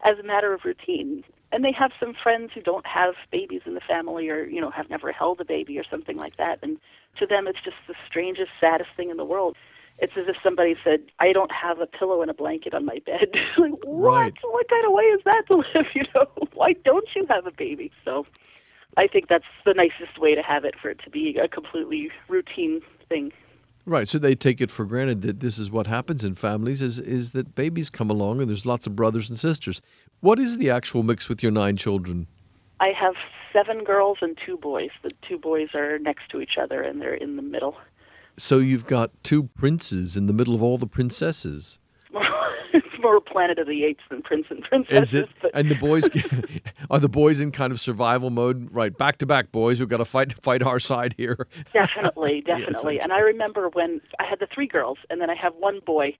as 0.04 0.18
a 0.20 0.24
matter 0.24 0.54
of 0.54 0.62
routine. 0.66 1.24
And 1.51 1.63
they 1.63 1.74
have 1.78 1.92
some 2.00 2.13
friends 2.13 2.51
who 2.54 2.62
don't 2.62 2.86
have 2.86 3.13
babies 3.32 3.62
in 3.66 3.75
the 3.75 3.82
family 3.82 4.30
or, 4.30 4.46
you 4.46 4.60
know, 4.60 4.72
have 4.72 4.90
never 4.90 5.12
held 5.12 5.40
a 5.40 5.46
baby 5.46 5.78
or 5.78 5.84
something 5.90 6.18
like 6.18 6.38
that. 6.38 6.60
And 6.63 6.78
to 7.18 7.25
them, 7.25 7.48
it's 7.48 7.62
just 7.63 7.77
the 7.88 7.96
strangest, 8.08 8.50
saddest 8.60 8.89
thing 8.96 9.10
in 9.10 9.18
the 9.18 9.25
world. 9.25 9.56
It's 10.00 10.13
as 10.18 10.27
if 10.27 10.36
somebody 10.41 10.75
said, 10.84 11.01
"I 11.20 11.32
don't 11.32 11.51
have 11.51 11.80
a 11.80 11.86
pillow 11.86 12.22
and 12.22 12.32
a 12.32 12.34
blanket 12.34 12.74
on 12.74 12.86
my 12.86 13.00
bed." 13.06 13.30
like, 13.58 13.74
what? 13.84 14.13
Right. 14.13 14.34
What 14.44 14.70
kind 14.70 14.86
of 14.86 14.94
way 14.94 15.03
is 15.03 15.22
that 15.25 15.44
to 15.48 15.58
live? 15.58 15.86
You 15.94 16.03
know, 16.15 16.25
why 16.53 16.74
don't 16.84 17.08
you 17.15 17.25
have 17.30 17.46
a 17.46 17.51
baby? 17.51 17.91
So, 18.03 18.25
I 18.98 19.08
think 19.08 19.27
that's 19.27 19.46
the 19.65 19.74
nicest 19.74 20.20
way 20.20 20.36
to 20.36 20.41
have 20.41 20.65
it 20.65 20.75
for 20.82 20.89
it 20.89 21.00
to 21.03 21.10
be 21.10 21.38
a 21.38 21.48
completely 21.48 22.10
routine 22.27 22.82
thing. 23.08 23.32
Right, 23.86 24.08
so 24.08 24.20
they 24.20 24.36
take 24.36 24.62
it 24.62 24.70
for 24.70 24.86
granted 24.86 25.24
that 25.24 25.39
this 25.39 25.58
is 25.58 25.72
what 25.72 25.88
happens 25.88 26.24
in 26.24 26.36
families 26.36 26.82
is 26.82 27.00
is 27.00 27.32
that 27.32 27.56
babies 27.56 27.89
come 27.89 28.12
along 28.12 28.39
and 28.39 28.48
there's 28.48 28.65
lots 28.65 28.86
of 28.86 28.96
brothers 28.96 29.30
and 29.30 29.39
sisters. 29.39 29.82
What 30.20 30.38
is 30.38 30.60
the 30.60 30.70
actual 30.70 31.01
mix 31.01 31.27
with 31.27 31.41
your 31.41 31.51
nine 31.51 31.77
children? 31.77 32.27
I 32.82 32.94
have 33.00 33.14
seven 33.54 33.84
girls 33.84 34.18
and 34.22 34.38
two 34.44 34.58
boys. 34.58 34.90
The 35.04 35.12
two 35.28 35.38
boys 35.38 35.70
are 35.76 36.00
next 36.00 36.30
to 36.32 36.42
each 36.42 36.58
other 36.60 36.82
and 36.82 37.00
they're 37.00 37.14
in 37.14 37.36
the 37.36 37.42
middle. 37.44 37.78
So 38.38 38.58
you've 38.58 38.88
got 38.88 39.12
two 39.24 39.44
princes 39.44 40.18
in 40.18 40.26
the 40.26 40.34
middle 40.34 40.56
of 40.56 40.64
all 40.64 40.80
the 40.80 40.88
princesses. 40.88 41.78
it's 42.74 42.88
more 43.04 43.22
Planet 43.22 43.60
of 43.60 43.68
the 43.68 43.84
Apes 43.84 44.04
than 44.10 44.24
Prince 44.24 44.48
and 44.50 44.64
Princesses. 44.64 45.14
Is 45.14 45.24
it? 45.24 45.30
But 45.44 45.52
And 45.54 45.70
the 45.70 45.76
boys 45.76 46.10
are 46.90 47.00
the 47.00 47.10
boys 47.10 47.40
in 47.40 47.52
kind 47.52 47.72
of 47.72 47.80
survival 47.80 48.32
mode, 48.32 48.74
right? 48.74 48.98
Back 48.98 49.18
to 49.18 49.28
back, 49.28 49.52
boys. 49.52 49.80
We've 49.80 49.88
got 49.90 49.98
to 49.98 50.06
fight 50.06 50.34
fight 50.44 50.64
our 50.64 50.80
side 50.80 51.14
here. 51.18 51.48
definitely, 51.74 52.42
definitely. 52.42 53.00
and 53.00 53.14
I 53.14 53.20
remember 53.20 53.70
when 53.70 54.02
I 54.20 54.24
had 54.26 54.40
the 54.40 54.48
three 54.54 54.68
girls, 54.68 54.98
and 55.12 55.22
then 55.22 55.30
I 55.30 55.36
have 55.36 55.54
one 55.56 55.82
boy, 55.86 56.18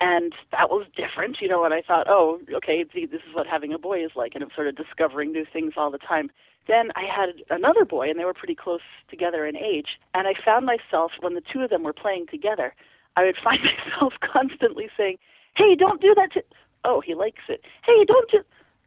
and 0.00 0.32
that 0.52 0.68
was 0.70 0.86
different, 0.96 1.38
you 1.40 1.48
know. 1.48 1.64
And 1.64 1.72
I 1.72 1.82
thought, 1.82 2.06
oh, 2.08 2.40
okay, 2.54 2.84
see, 2.94 3.06
this 3.06 3.22
is 3.28 3.34
what 3.34 3.46
having 3.46 3.72
a 3.72 3.78
boy 3.78 4.04
is 4.04 4.12
like, 4.14 4.32
and 4.34 4.42
I'm 4.44 4.50
sort 4.54 4.68
of 4.68 4.76
discovering 4.76 5.32
new 5.32 5.46
things 5.50 5.74
all 5.76 5.90
the 5.90 5.98
time. 5.98 6.30
Then 6.68 6.90
I 6.96 7.04
had 7.04 7.30
another 7.50 7.84
boy, 7.84 8.10
and 8.10 8.18
they 8.18 8.24
were 8.24 8.34
pretty 8.34 8.56
close 8.56 8.80
together 9.08 9.46
in 9.46 9.56
age, 9.56 9.98
and 10.14 10.26
I 10.26 10.32
found 10.44 10.66
myself 10.66 11.12
when 11.20 11.34
the 11.34 11.42
two 11.52 11.60
of 11.60 11.70
them 11.70 11.84
were 11.84 11.92
playing 11.92 12.26
together, 12.30 12.74
I 13.16 13.24
would 13.24 13.36
find 13.44 13.60
myself 13.62 14.14
constantly 14.20 14.88
saying, 14.96 15.18
"Hey, 15.56 15.74
don't 15.74 16.00
do 16.00 16.14
that 16.14 16.32
to." 16.34 16.42
Oh, 16.84 17.00
he 17.00 17.14
likes 17.14 17.42
it. 17.48 17.62
Hey, 17.84 18.04
don't 18.04 18.30
do. 18.30 18.42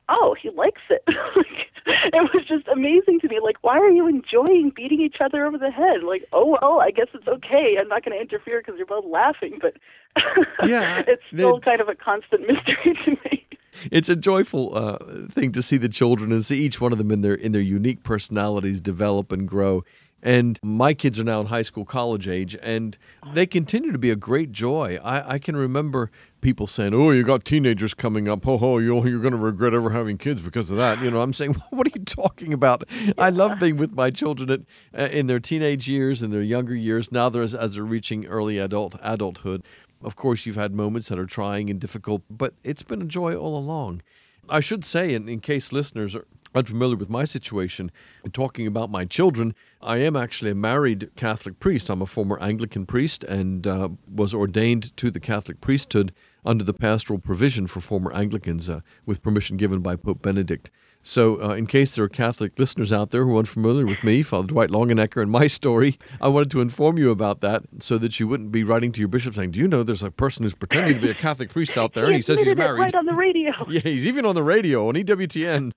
Oh, 0.09 0.35
he 0.41 0.49
likes 0.49 0.81
it. 0.89 1.03
it 1.07 2.33
was 2.33 2.43
just 2.47 2.67
amazing 2.67 3.19
to 3.21 3.27
me. 3.29 3.39
Like, 3.41 3.57
why 3.61 3.77
are 3.77 3.89
you 3.89 4.07
enjoying 4.07 4.71
beating 4.75 5.01
each 5.01 5.17
other 5.21 5.45
over 5.45 5.57
the 5.57 5.71
head? 5.71 6.03
Like, 6.03 6.25
oh 6.33 6.57
well, 6.59 6.79
I 6.81 6.91
guess 6.91 7.07
it's 7.13 7.27
okay. 7.27 7.77
I'm 7.79 7.87
not 7.87 8.03
going 8.03 8.17
to 8.17 8.21
interfere 8.21 8.59
because 8.61 8.75
you're 8.77 8.87
both 8.87 9.05
laughing. 9.05 9.59
But 9.61 9.75
Yeah, 10.67 11.03
it's 11.07 11.21
still 11.31 11.59
they- 11.59 11.65
kind 11.65 11.81
of 11.81 11.87
a 11.89 11.95
constant 11.95 12.41
mystery 12.47 12.97
to 13.05 13.11
me. 13.11 13.45
It's 13.91 14.09
a 14.09 14.15
joyful 14.15 14.75
uh, 14.75 14.97
thing 15.29 15.51
to 15.53 15.61
see 15.61 15.77
the 15.77 15.87
children 15.87 16.31
and 16.33 16.43
see 16.43 16.57
each 16.59 16.81
one 16.81 16.91
of 16.91 16.97
them 16.97 17.11
in 17.11 17.21
their 17.21 17.35
in 17.35 17.51
their 17.53 17.61
unique 17.61 18.03
personalities 18.03 18.81
develop 18.81 19.31
and 19.31 19.47
grow. 19.47 19.83
And 20.21 20.59
my 20.61 20.93
kids 20.93 21.19
are 21.19 21.23
now 21.23 21.39
in 21.39 21.47
high 21.47 21.61
school, 21.61 21.85
college 21.85 22.27
age, 22.27 22.57
and 22.61 22.97
they 23.33 23.45
continue 23.45 23.91
to 23.91 23.97
be 23.97 24.11
a 24.11 24.17
great 24.17 24.51
joy. 24.51 24.99
I, 25.01 25.35
I 25.35 25.39
can 25.39 25.55
remember 25.55 26.11
people 26.41 26.67
saying, 26.67 26.93
"Oh, 26.93 27.11
you 27.11 27.23
got 27.23 27.45
teenagers 27.45 27.93
coming 27.93 28.27
up. 28.27 28.43
Ho 28.43 28.57
ho, 28.57 28.79
you're 28.79 29.07
you're 29.07 29.21
going 29.21 29.33
to 29.33 29.39
regret 29.39 29.73
ever 29.73 29.91
having 29.91 30.17
kids 30.17 30.41
because 30.41 30.71
of 30.71 30.77
that." 30.77 31.01
You 31.01 31.09
know, 31.09 31.21
I'm 31.21 31.31
saying, 31.31 31.53
what 31.69 31.87
are 31.87 31.91
you 31.97 32.03
talking 32.03 32.51
about? 32.53 32.83
I 33.17 33.29
love 33.29 33.59
being 33.59 33.77
with 33.77 33.93
my 33.93 34.11
children 34.11 34.49
at, 34.49 34.61
uh, 34.97 35.09
in 35.11 35.27
their 35.27 35.39
teenage 35.39 35.87
years 35.87 36.21
and 36.21 36.33
their 36.33 36.41
younger 36.41 36.75
years. 36.75 37.11
Now 37.11 37.29
they're 37.29 37.43
as, 37.43 37.55
as 37.55 37.75
they're 37.75 37.83
reaching 37.83 38.25
early 38.25 38.57
adult 38.57 38.95
adulthood. 39.01 39.63
Of 40.01 40.15
course, 40.15 40.45
you've 40.45 40.55
had 40.55 40.73
moments 40.73 41.09
that 41.09 41.19
are 41.19 41.25
trying 41.25 41.69
and 41.69 41.79
difficult, 41.79 42.23
but 42.29 42.53
it's 42.63 42.83
been 42.83 43.01
a 43.01 43.05
joy 43.05 43.35
all 43.35 43.57
along. 43.57 44.01
I 44.49 44.61
should 44.61 44.83
say, 44.83 45.13
in, 45.13 45.29
in 45.29 45.41
case 45.41 45.71
listeners 45.71 46.15
are 46.15 46.25
unfamiliar 46.55 46.95
with 46.97 47.09
my 47.09 47.25
situation, 47.25 47.91
in 48.23 48.31
talking 48.31 48.67
about 48.67 48.89
my 48.89 49.05
children, 49.05 49.53
I 49.81 49.97
am 49.97 50.15
actually 50.15 50.51
a 50.51 50.55
married 50.55 51.09
Catholic 51.15 51.59
priest. 51.59 51.89
I'm 51.89 52.01
a 52.01 52.05
former 52.05 52.39
Anglican 52.41 52.85
priest 52.85 53.23
and 53.23 53.65
uh, 53.67 53.89
was 54.13 54.33
ordained 54.33 54.95
to 54.97 55.11
the 55.11 55.19
Catholic 55.19 55.61
priesthood 55.61 56.13
under 56.45 56.63
the 56.63 56.73
pastoral 56.73 57.19
provision 57.19 57.67
for 57.67 57.81
former 57.81 58.13
Anglicans 58.13 58.69
uh, 58.69 58.81
with 59.05 59.21
permission 59.21 59.57
given 59.57 59.79
by 59.81 59.95
Pope 59.95 60.21
Benedict. 60.21 60.71
So, 61.01 61.41
uh, 61.41 61.53
in 61.53 61.65
case 61.65 61.95
there 61.95 62.03
are 62.03 62.09
Catholic 62.09 62.59
listeners 62.59 62.91
out 62.91 63.11
there 63.11 63.23
who 63.23 63.35
are 63.35 63.39
unfamiliar 63.39 63.85
with 63.85 64.03
me, 64.03 64.21
Father 64.21 64.47
Dwight 64.47 64.69
Longenecker, 64.69 65.21
and 65.21 65.31
my 65.31 65.47
story, 65.59 65.97
I 66.19 66.27
wanted 66.27 66.51
to 66.51 66.61
inform 66.61 66.97
you 66.97 67.09
about 67.09 67.39
that 67.39 67.63
so 67.79 67.97
that 67.99 68.19
you 68.19 68.27
wouldn't 68.27 68.51
be 68.51 68.65
writing 68.65 68.91
to 68.91 68.99
your 68.99 69.07
bishop 69.07 69.35
saying, 69.35 69.51
Do 69.51 69.59
you 69.59 69.67
know 69.67 69.81
there's 69.83 70.03
a 70.03 70.11
person 70.11 70.43
who's 70.43 70.53
pretending 70.53 70.95
to 70.95 71.01
be 71.01 71.09
a 71.09 71.13
Catholic 71.13 71.51
priest 71.51 71.77
out 71.77 71.93
there 71.93 72.05
and 72.05 72.15
he 72.15 72.21
says 72.21 72.41
he's 72.41 72.53
married? 72.55 72.79
right 72.81 72.95
on 72.95 73.05
the 73.05 73.13
radio. 73.13 73.51
Yeah, 73.69 73.81
he's 73.81 74.05
even 74.07 74.25
on 74.25 74.35
the 74.35 74.43
radio 74.43 74.89
on 74.89 74.95
EWTN. 74.95 75.71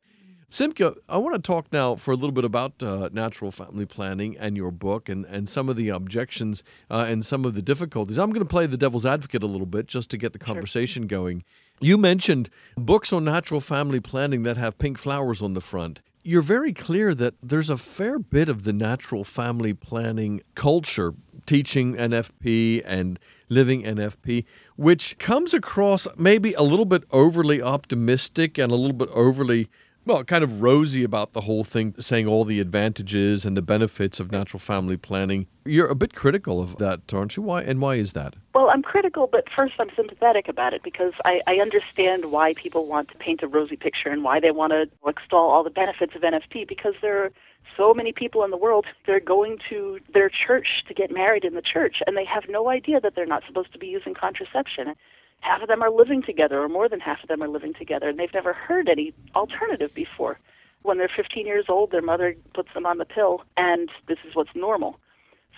Simcha, 0.52 0.94
I 1.08 1.16
want 1.16 1.34
to 1.34 1.40
talk 1.40 1.72
now 1.72 1.96
for 1.96 2.10
a 2.10 2.14
little 2.14 2.30
bit 2.30 2.44
about 2.44 2.82
uh, 2.82 3.08
natural 3.10 3.50
family 3.50 3.86
planning 3.86 4.36
and 4.36 4.54
your 4.54 4.70
book 4.70 5.08
and, 5.08 5.24
and 5.24 5.48
some 5.48 5.70
of 5.70 5.76
the 5.76 5.88
objections 5.88 6.62
uh, 6.90 7.06
and 7.08 7.24
some 7.24 7.46
of 7.46 7.54
the 7.54 7.62
difficulties. 7.62 8.18
I'm 8.18 8.28
going 8.32 8.44
to 8.46 8.50
play 8.50 8.66
the 8.66 8.76
devil's 8.76 9.06
advocate 9.06 9.42
a 9.42 9.46
little 9.46 9.66
bit 9.66 9.86
just 9.86 10.10
to 10.10 10.18
get 10.18 10.34
the 10.34 10.38
conversation 10.38 11.06
going. 11.06 11.42
You 11.80 11.96
mentioned 11.96 12.50
books 12.76 13.14
on 13.14 13.24
natural 13.24 13.62
family 13.62 13.98
planning 13.98 14.42
that 14.42 14.58
have 14.58 14.76
pink 14.76 14.98
flowers 14.98 15.40
on 15.40 15.54
the 15.54 15.62
front. 15.62 16.02
You're 16.22 16.42
very 16.42 16.74
clear 16.74 17.14
that 17.14 17.32
there's 17.40 17.70
a 17.70 17.78
fair 17.78 18.18
bit 18.18 18.50
of 18.50 18.64
the 18.64 18.74
natural 18.74 19.24
family 19.24 19.72
planning 19.72 20.42
culture, 20.54 21.14
teaching 21.46 21.94
NFP 21.94 22.82
and 22.84 23.18
living 23.48 23.84
NFP, 23.84 24.44
which 24.76 25.16
comes 25.16 25.54
across 25.54 26.06
maybe 26.18 26.52
a 26.52 26.62
little 26.62 26.84
bit 26.84 27.04
overly 27.10 27.62
optimistic 27.62 28.58
and 28.58 28.70
a 28.70 28.76
little 28.76 28.92
bit 28.92 29.08
overly 29.14 29.70
well, 30.04 30.24
kind 30.24 30.42
of 30.42 30.62
rosy 30.62 31.04
about 31.04 31.32
the 31.32 31.42
whole 31.42 31.64
thing, 31.64 31.94
saying 31.98 32.26
all 32.26 32.44
the 32.44 32.60
advantages 32.60 33.44
and 33.44 33.56
the 33.56 33.62
benefits 33.62 34.18
of 34.18 34.32
natural 34.32 34.58
family 34.58 34.96
planning. 34.96 35.46
You're 35.64 35.88
a 35.88 35.94
bit 35.94 36.14
critical 36.14 36.60
of 36.60 36.76
that, 36.78 37.12
aren't 37.12 37.36
you? 37.36 37.42
Why 37.42 37.62
and 37.62 37.80
why 37.80 37.96
is 37.96 38.12
that? 38.14 38.34
Well, 38.54 38.68
I'm 38.68 38.82
critical, 38.82 39.28
but 39.30 39.44
first 39.54 39.74
I'm 39.78 39.90
sympathetic 39.94 40.48
about 40.48 40.74
it 40.74 40.82
because 40.82 41.12
I, 41.24 41.40
I 41.46 41.56
understand 41.56 42.26
why 42.26 42.54
people 42.54 42.86
want 42.86 43.10
to 43.10 43.16
paint 43.16 43.42
a 43.42 43.48
rosy 43.48 43.76
picture 43.76 44.08
and 44.08 44.24
why 44.24 44.40
they 44.40 44.50
want 44.50 44.72
to 44.72 44.88
extol 45.06 45.50
all 45.50 45.62
the 45.62 45.70
benefits 45.70 46.14
of 46.16 46.22
NFP 46.22 46.66
because 46.66 46.94
there 47.00 47.24
are 47.24 47.32
so 47.76 47.94
many 47.94 48.12
people 48.12 48.44
in 48.44 48.50
the 48.50 48.56
world 48.56 48.86
they're 49.06 49.20
going 49.20 49.58
to 49.70 49.98
their 50.12 50.28
church 50.28 50.84
to 50.88 50.94
get 50.94 51.10
married 51.10 51.44
in 51.44 51.54
the 51.54 51.62
church 51.62 51.96
and 52.06 52.16
they 52.16 52.24
have 52.24 52.44
no 52.48 52.68
idea 52.68 53.00
that 53.00 53.14
they're 53.14 53.24
not 53.24 53.42
supposed 53.46 53.72
to 53.72 53.78
be 53.78 53.86
using 53.86 54.14
contraception. 54.14 54.94
Half 55.42 55.62
of 55.62 55.68
them 55.68 55.82
are 55.82 55.90
living 55.90 56.22
together, 56.22 56.62
or 56.62 56.68
more 56.68 56.88
than 56.88 57.00
half 57.00 57.22
of 57.22 57.28
them 57.28 57.42
are 57.42 57.48
living 57.48 57.74
together, 57.74 58.08
and 58.08 58.18
they've 58.18 58.32
never 58.32 58.52
heard 58.52 58.88
any 58.88 59.12
alternative 59.34 59.92
before. 59.92 60.38
When 60.82 60.98
they're 60.98 61.10
15 61.14 61.46
years 61.46 61.66
old, 61.68 61.90
their 61.90 62.02
mother 62.02 62.34
puts 62.54 62.68
them 62.74 62.86
on 62.86 62.98
the 62.98 63.04
pill, 63.04 63.42
and 63.56 63.88
this 64.08 64.18
is 64.26 64.34
what's 64.34 64.54
normal. 64.54 64.98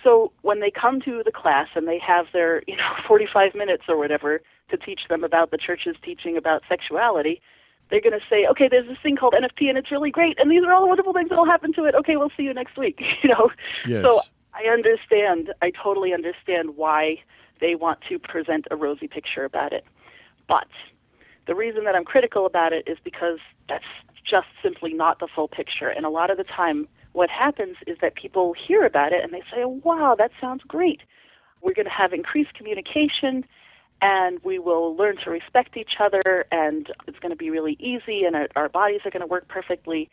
So 0.03 0.31
when 0.41 0.59
they 0.59 0.71
come 0.71 1.01
to 1.01 1.21
the 1.23 1.31
class 1.31 1.67
and 1.75 1.87
they 1.87 1.99
have 1.99 2.25
their, 2.33 2.63
you 2.67 2.75
know, 2.75 2.93
45 3.07 3.55
minutes 3.55 3.83
or 3.87 3.97
whatever 3.97 4.41
to 4.69 4.77
teach 4.77 5.01
them 5.09 5.23
about 5.23 5.51
the 5.51 5.57
church's 5.57 5.95
teaching 6.03 6.35
about 6.35 6.63
sexuality, 6.67 7.41
they're 7.89 8.01
going 8.01 8.19
to 8.19 8.25
say, 8.27 8.47
okay, 8.49 8.67
there's 8.69 8.87
this 8.87 8.97
thing 9.03 9.15
called 9.15 9.33
NFP 9.33 9.69
and 9.69 9.77
it's 9.77 9.91
really 9.91 10.09
great, 10.09 10.39
and 10.39 10.49
these 10.49 10.63
are 10.63 10.73
all 10.73 10.81
the 10.81 10.87
wonderful 10.87 11.13
things 11.13 11.29
that 11.29 11.37
will 11.37 11.45
happen 11.45 11.73
to 11.73 11.85
it. 11.85 11.93
Okay, 11.93 12.17
we'll 12.17 12.31
see 12.35 12.43
you 12.43 12.53
next 12.53 12.77
week. 12.77 12.99
You 13.23 13.29
know, 13.29 13.49
Yes. 13.87 14.03
so 14.03 14.21
I 14.53 14.67
understand. 14.71 15.53
I 15.61 15.71
totally 15.71 16.13
understand 16.13 16.75
why 16.75 17.17
they 17.59 17.75
want 17.75 17.99
to 18.09 18.19
present 18.19 18.67
a 18.71 18.75
rosy 18.75 19.07
picture 19.07 19.45
about 19.45 19.73
it. 19.73 19.85
But 20.47 20.67
the 21.47 21.55
reason 21.55 21.83
that 21.85 21.95
I'm 21.95 22.05
critical 22.05 22.45
about 22.45 22.73
it 22.73 22.87
is 22.87 22.97
because 23.03 23.39
that's 23.69 23.85
just 24.23 24.47
simply 24.61 24.93
not 24.93 25.19
the 25.19 25.27
full 25.27 25.47
picture. 25.47 25.89
And 25.89 26.05
a 26.05 26.09
lot 26.09 26.29
of 26.29 26.37
the 26.37 26.43
time, 26.43 26.87
what 27.13 27.29
happens 27.29 27.77
is 27.87 27.97
that 28.01 28.15
people 28.15 28.53
hear 28.53 28.83
about 28.85 29.13
it 29.13 29.23
and 29.23 29.33
they 29.33 29.43
say, 29.53 29.65
wow, 29.65 30.15
that 30.17 30.31
sounds 30.41 30.63
great. 30.67 31.01
We're 31.61 31.73
going 31.73 31.85
to 31.85 31.91
have 31.91 32.13
increased 32.13 32.53
communication 32.53 33.45
and 34.01 34.39
we 34.43 34.59
will 34.59 34.95
learn 34.95 35.17
to 35.23 35.29
respect 35.29 35.77
each 35.77 35.95
other 35.99 36.45
and 36.51 36.91
it's 37.07 37.19
going 37.19 37.31
to 37.31 37.37
be 37.37 37.49
really 37.49 37.77
easy 37.79 38.25
and 38.25 38.35
our 38.55 38.69
bodies 38.69 39.01
are 39.05 39.11
going 39.11 39.21
to 39.21 39.27
work 39.27 39.47
perfectly 39.47 40.09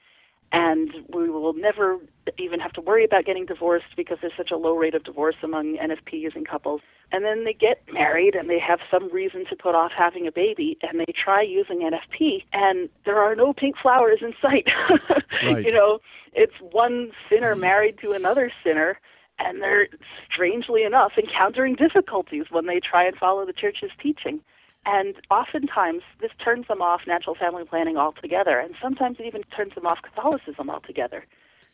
and 0.53 0.91
we 1.09 1.31
will 1.31 1.55
never 1.55 1.99
even 2.39 2.61
have 2.61 2.73
to 2.73 2.81
worry 2.81 3.05
about 3.05 3.25
getting 3.25 3.47
divorced 3.47 3.97
because 3.97 4.19
there's 4.21 4.37
such 4.37 4.51
a 4.51 4.57
low 4.57 4.77
rate 4.77 4.95
of 4.95 5.03
divorce 5.03 5.37
among 5.43 5.77
NFP 5.77 6.13
using 6.13 6.45
couples. 6.45 6.83
And 7.11 7.25
then 7.25 7.45
they 7.45 7.55
get 7.55 7.83
married 7.93 8.35
and 8.35 8.49
they 8.49 8.59
have 8.59 8.81
some 8.91 9.11
reason 9.13 9.45
to 9.51 9.57
put 9.57 9.75
off 9.75 9.93
having 9.97 10.27
a 10.27 10.33
baby 10.33 10.79
and 10.83 11.01
they 11.01 11.13
try 11.13 11.43
using 11.43 11.81
NFP 11.81 12.45
and 12.53 12.89
there 13.05 13.19
are 13.19 13.35
no 13.35 13.53
pink 13.53 13.77
flowers 13.81 14.19
in 14.21 14.35
sight. 14.41 14.69
Right. 15.43 15.65
You 15.65 15.73
know, 15.73 15.99
it's 16.35 16.55
one 16.61 17.11
sinner 17.29 17.57
married 17.57 17.99
to 18.05 18.13
another 18.13 18.53
sinner 18.63 19.01
and 19.39 19.61
they're 19.61 19.89
strangely 20.31 20.85
enough 20.85 21.13
encountering 21.19 21.75
difficulties 21.75 22.45
when 22.51 22.67
they 22.67 22.79
try 22.79 23.05
and 23.05 23.17
follow 23.17 23.45
the 23.45 23.53
church's 23.53 23.91
teaching. 24.01 24.41
And 24.85 25.15
oftentimes, 25.31 26.03
this 26.21 26.33
turns 26.45 26.67
them 26.67 26.83
off 26.83 27.03
natural 27.07 27.37
family 27.37 27.65
planning 27.65 27.97
altogether, 27.97 28.59
and 28.59 28.75
sometimes 28.83 29.19
it 29.21 29.27
even 29.27 29.43
turns 29.57 29.75
them 29.75 29.87
off 29.87 30.03
Catholicism 30.03 30.69
altogether. 30.69 31.25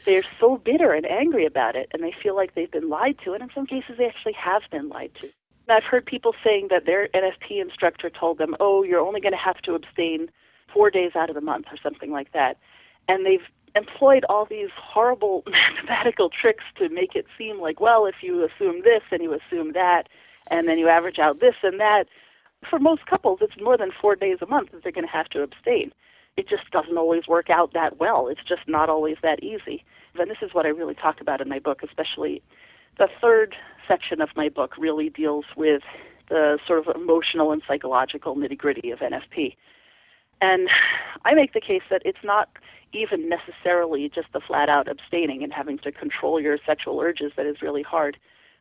They're 0.04 0.24
so 0.38 0.58
bitter 0.58 0.92
and 0.92 1.06
angry 1.06 1.46
about 1.46 1.74
it, 1.74 1.88
and 1.92 2.02
they 2.02 2.14
feel 2.22 2.36
like 2.36 2.54
they've 2.54 2.70
been 2.70 2.88
lied 2.88 3.16
to, 3.24 3.32
and 3.32 3.42
in 3.42 3.50
some 3.54 3.66
cases, 3.66 3.96
they 3.98 4.06
actually 4.06 4.34
have 4.34 4.62
been 4.70 4.88
lied 4.88 5.12
to. 5.20 5.26
And 5.68 5.76
I've 5.76 5.84
heard 5.84 6.06
people 6.06 6.34
saying 6.44 6.68
that 6.70 6.86
their 6.86 7.08
NFP 7.08 7.60
instructor 7.60 8.10
told 8.10 8.38
them, 8.38 8.54
oh, 8.60 8.82
you're 8.82 9.00
only 9.00 9.20
going 9.20 9.32
to 9.32 9.38
have 9.38 9.58
to 9.62 9.74
abstain 9.74 10.30
four 10.72 10.90
days 10.90 11.12
out 11.14 11.30
of 11.30 11.34
the 11.34 11.40
month 11.40 11.66
or 11.70 11.76
something 11.82 12.12
like 12.12 12.32
that. 12.32 12.58
And 13.08 13.24
they've 13.24 13.46
employed 13.74 14.24
all 14.28 14.46
these 14.46 14.70
horrible 14.76 15.44
mathematical 15.46 16.30
tricks 16.30 16.64
to 16.76 16.88
make 16.88 17.14
it 17.14 17.26
seem 17.36 17.60
like, 17.60 17.80
well, 17.80 18.06
if 18.06 18.16
you 18.22 18.44
assume 18.44 18.82
this 18.82 19.02
and 19.10 19.22
you 19.22 19.34
assume 19.34 19.72
that, 19.72 20.08
and 20.50 20.68
then 20.68 20.78
you 20.78 20.88
average 20.88 21.18
out 21.18 21.40
this 21.40 21.56
and 21.62 21.80
that, 21.80 22.04
for 22.68 22.78
most 22.78 23.06
couples, 23.06 23.38
it's 23.42 23.60
more 23.60 23.76
than 23.76 23.90
four 24.00 24.16
days 24.16 24.38
a 24.40 24.46
month 24.46 24.72
that 24.72 24.82
they're 24.82 24.92
going 24.92 25.06
to 25.06 25.12
have 25.12 25.28
to 25.28 25.42
abstain. 25.42 25.92
It 26.36 26.48
just 26.48 26.70
doesn't 26.70 26.96
always 26.96 27.26
work 27.26 27.50
out 27.50 27.72
that 27.74 27.98
well. 27.98 28.28
It's 28.28 28.44
just 28.46 28.62
not 28.66 28.88
always 28.88 29.16
that 29.22 29.42
easy. 29.42 29.84
And 30.18 30.30
this 30.30 30.38
is 30.42 30.54
what 30.54 30.66
I 30.66 30.70
really 30.70 30.94
talk 30.94 31.20
about 31.20 31.40
in 31.40 31.48
my 31.48 31.58
book, 31.58 31.82
especially 31.82 32.42
the 32.98 33.08
third 33.20 33.54
section 33.86 34.20
of 34.20 34.30
my 34.36 34.48
book 34.48 34.76
really 34.78 35.08
deals 35.08 35.44
with 35.56 35.82
the 36.28 36.58
sort 36.66 36.86
of 36.86 36.94
emotional 36.94 37.52
and 37.52 37.62
psychological 37.66 38.36
nitty 38.36 38.58
gritty 38.58 38.90
of 38.90 38.98
NFP. 38.98 39.56
And 40.40 40.68
I 41.24 41.34
make 41.34 41.52
the 41.52 41.60
case 41.60 41.82
that 41.90 42.02
it's 42.04 42.18
not 42.22 42.50
even 42.92 43.28
necessarily 43.28 44.10
just 44.14 44.28
the 44.32 44.40
flat 44.40 44.68
out 44.68 44.88
abstaining 44.88 45.42
and 45.42 45.52
having 45.52 45.78
to 45.78 45.92
control 45.92 46.40
your 46.40 46.58
sexual 46.64 47.00
urges 47.00 47.32
that 47.36 47.46
is 47.46 47.62
really 47.62 47.82
hard, 47.82 48.16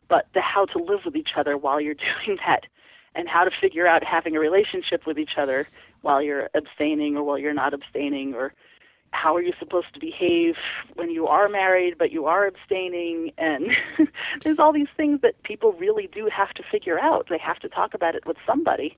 but 0.10 0.28
the 0.34 0.42
how 0.42 0.66
to 0.66 0.80
live 0.80 1.02
with 1.06 1.16
each 1.16 1.32
other 1.38 1.58
while 1.58 1.80
you're 1.80 1.96
doing 2.26 2.38
that 2.46 2.66
and 3.18 3.28
how 3.28 3.44
to 3.44 3.52
figure 3.60 3.88
out 3.88 4.04
having 4.04 4.38
a 4.38 4.40
relationship 4.40 5.06
with 5.06 5.18
each 5.18 5.38
other 5.38 5.68
while 6.02 6.22
you're 6.22 6.50
abstaining 6.54 7.18
or 7.18 7.24
while 7.24 7.38
you're 7.38 7.54
not 7.54 7.74
abstaining 7.74 8.34
or 8.34 8.54
how 9.12 9.36
are 9.36 9.42
you 9.42 9.54
supposed 9.58 9.88
to 9.94 10.00
behave 10.00 10.56
when 10.96 11.10
you 11.10 11.28
are 11.28 11.50
married 11.50 11.98
but 11.98 12.12
you 12.12 12.26
are 12.26 12.46
abstaining 12.46 13.32
and 13.38 13.72
there's 14.44 14.60
all 14.60 14.72
these 14.72 14.94
things 14.96 15.20
that 15.22 15.42
people 15.44 15.74
really 15.74 16.08
do 16.14 16.30
have 16.32 16.54
to 16.54 16.64
figure 16.72 17.00
out. 17.00 17.28
They 17.30 17.40
have 17.40 17.60
to 17.60 17.70
talk 17.70 17.94
about 17.94 18.16
it 18.16 18.26
with 18.26 18.38
somebody 18.46 18.98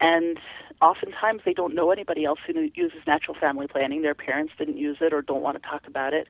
and 0.00 0.38
oftentimes 0.80 1.42
they 1.44 1.52
don't 1.52 1.74
know 1.74 1.90
anybody 1.90 2.24
else 2.24 2.38
who 2.46 2.70
uses 2.74 3.00
natural 3.06 3.36
family 3.38 3.66
planning. 3.66 4.02
Their 4.02 4.14
parents 4.14 4.52
didn't 4.56 4.78
use 4.78 4.98
it 5.00 5.12
or 5.12 5.22
don't 5.22 5.42
want 5.42 5.60
to 5.60 5.68
talk 5.68 5.86
about 5.86 6.14
it. 6.14 6.28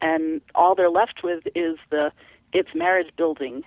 And 0.00 0.40
all 0.54 0.74
they're 0.74 0.90
left 0.90 1.22
with 1.22 1.44
is 1.54 1.76
the 1.90 2.10
it's 2.54 2.72
marriage 2.74 3.10
building. 3.16 3.64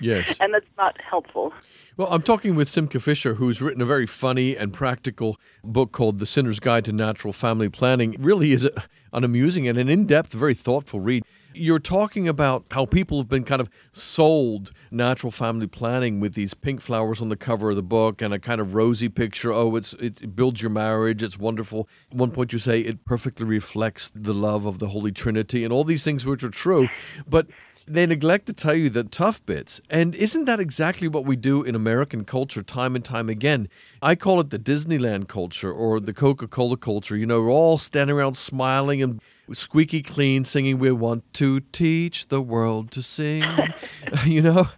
Yes. 0.00 0.38
and 0.40 0.54
that's 0.54 0.76
not 0.78 0.98
helpful. 1.02 1.52
Well, 1.96 2.08
I'm 2.10 2.22
talking 2.22 2.54
with 2.54 2.68
Simcha 2.68 3.00
Fisher, 3.00 3.34
who's 3.34 3.60
written 3.60 3.82
a 3.82 3.84
very 3.84 4.06
funny 4.06 4.56
and 4.56 4.72
practical 4.72 5.36
book 5.64 5.92
called 5.92 6.18
The 6.18 6.26
Sinner's 6.26 6.60
Guide 6.60 6.84
to 6.86 6.92
Natural 6.92 7.32
Family 7.32 7.68
Planning. 7.68 8.14
It 8.14 8.20
really 8.20 8.52
is 8.52 8.70
an 9.12 9.24
amusing 9.24 9.68
and 9.68 9.76
an 9.76 9.88
in 9.88 10.06
depth, 10.06 10.32
very 10.32 10.54
thoughtful 10.54 11.00
read. 11.00 11.24
You're 11.52 11.80
talking 11.80 12.28
about 12.28 12.66
how 12.70 12.86
people 12.86 13.18
have 13.18 13.28
been 13.28 13.42
kind 13.42 13.60
of 13.60 13.68
sold 13.92 14.70
natural 14.92 15.32
family 15.32 15.66
planning 15.66 16.20
with 16.20 16.34
these 16.34 16.54
pink 16.54 16.80
flowers 16.80 17.20
on 17.20 17.28
the 17.28 17.36
cover 17.36 17.70
of 17.70 17.76
the 17.76 17.82
book 17.82 18.22
and 18.22 18.32
a 18.32 18.38
kind 18.38 18.60
of 18.60 18.76
rosy 18.76 19.08
picture. 19.08 19.52
Oh, 19.52 19.74
it's 19.74 19.92
it 19.94 20.36
builds 20.36 20.62
your 20.62 20.70
marriage. 20.70 21.24
It's 21.24 21.36
wonderful. 21.36 21.88
At 22.12 22.18
one 22.18 22.30
point, 22.30 22.52
you 22.52 22.60
say 22.60 22.80
it 22.80 23.04
perfectly 23.04 23.46
reflects 23.46 24.12
the 24.14 24.32
love 24.32 24.64
of 24.64 24.78
the 24.78 24.86
Holy 24.86 25.10
Trinity 25.10 25.64
and 25.64 25.72
all 25.72 25.82
these 25.82 26.04
things, 26.04 26.24
which 26.24 26.44
are 26.44 26.50
true. 26.50 26.88
But 27.28 27.48
they 27.92 28.06
neglect 28.06 28.46
to 28.46 28.52
tell 28.52 28.74
you 28.74 28.88
the 28.88 29.04
tough 29.04 29.44
bits. 29.44 29.80
And 29.90 30.14
isn't 30.14 30.44
that 30.44 30.60
exactly 30.60 31.08
what 31.08 31.24
we 31.24 31.36
do 31.36 31.62
in 31.62 31.74
American 31.74 32.24
culture 32.24 32.62
time 32.62 32.94
and 32.94 33.04
time 33.04 33.28
again? 33.28 33.68
I 34.00 34.14
call 34.14 34.40
it 34.40 34.50
the 34.50 34.58
Disneyland 34.58 35.28
culture 35.28 35.72
or 35.72 36.00
the 36.00 36.12
Coca 36.12 36.46
Cola 36.46 36.76
culture. 36.76 37.16
You 37.16 37.26
know, 37.26 37.40
we're 37.40 37.50
all 37.50 37.78
standing 37.78 38.16
around 38.16 38.34
smiling 38.34 39.02
and 39.02 39.20
squeaky 39.52 40.02
clean, 40.02 40.44
singing, 40.44 40.78
We 40.78 40.92
want 40.92 41.32
to 41.34 41.60
teach 41.60 42.28
the 42.28 42.40
world 42.40 42.90
to 42.92 43.02
sing. 43.02 43.44
you 44.24 44.42
know? 44.42 44.68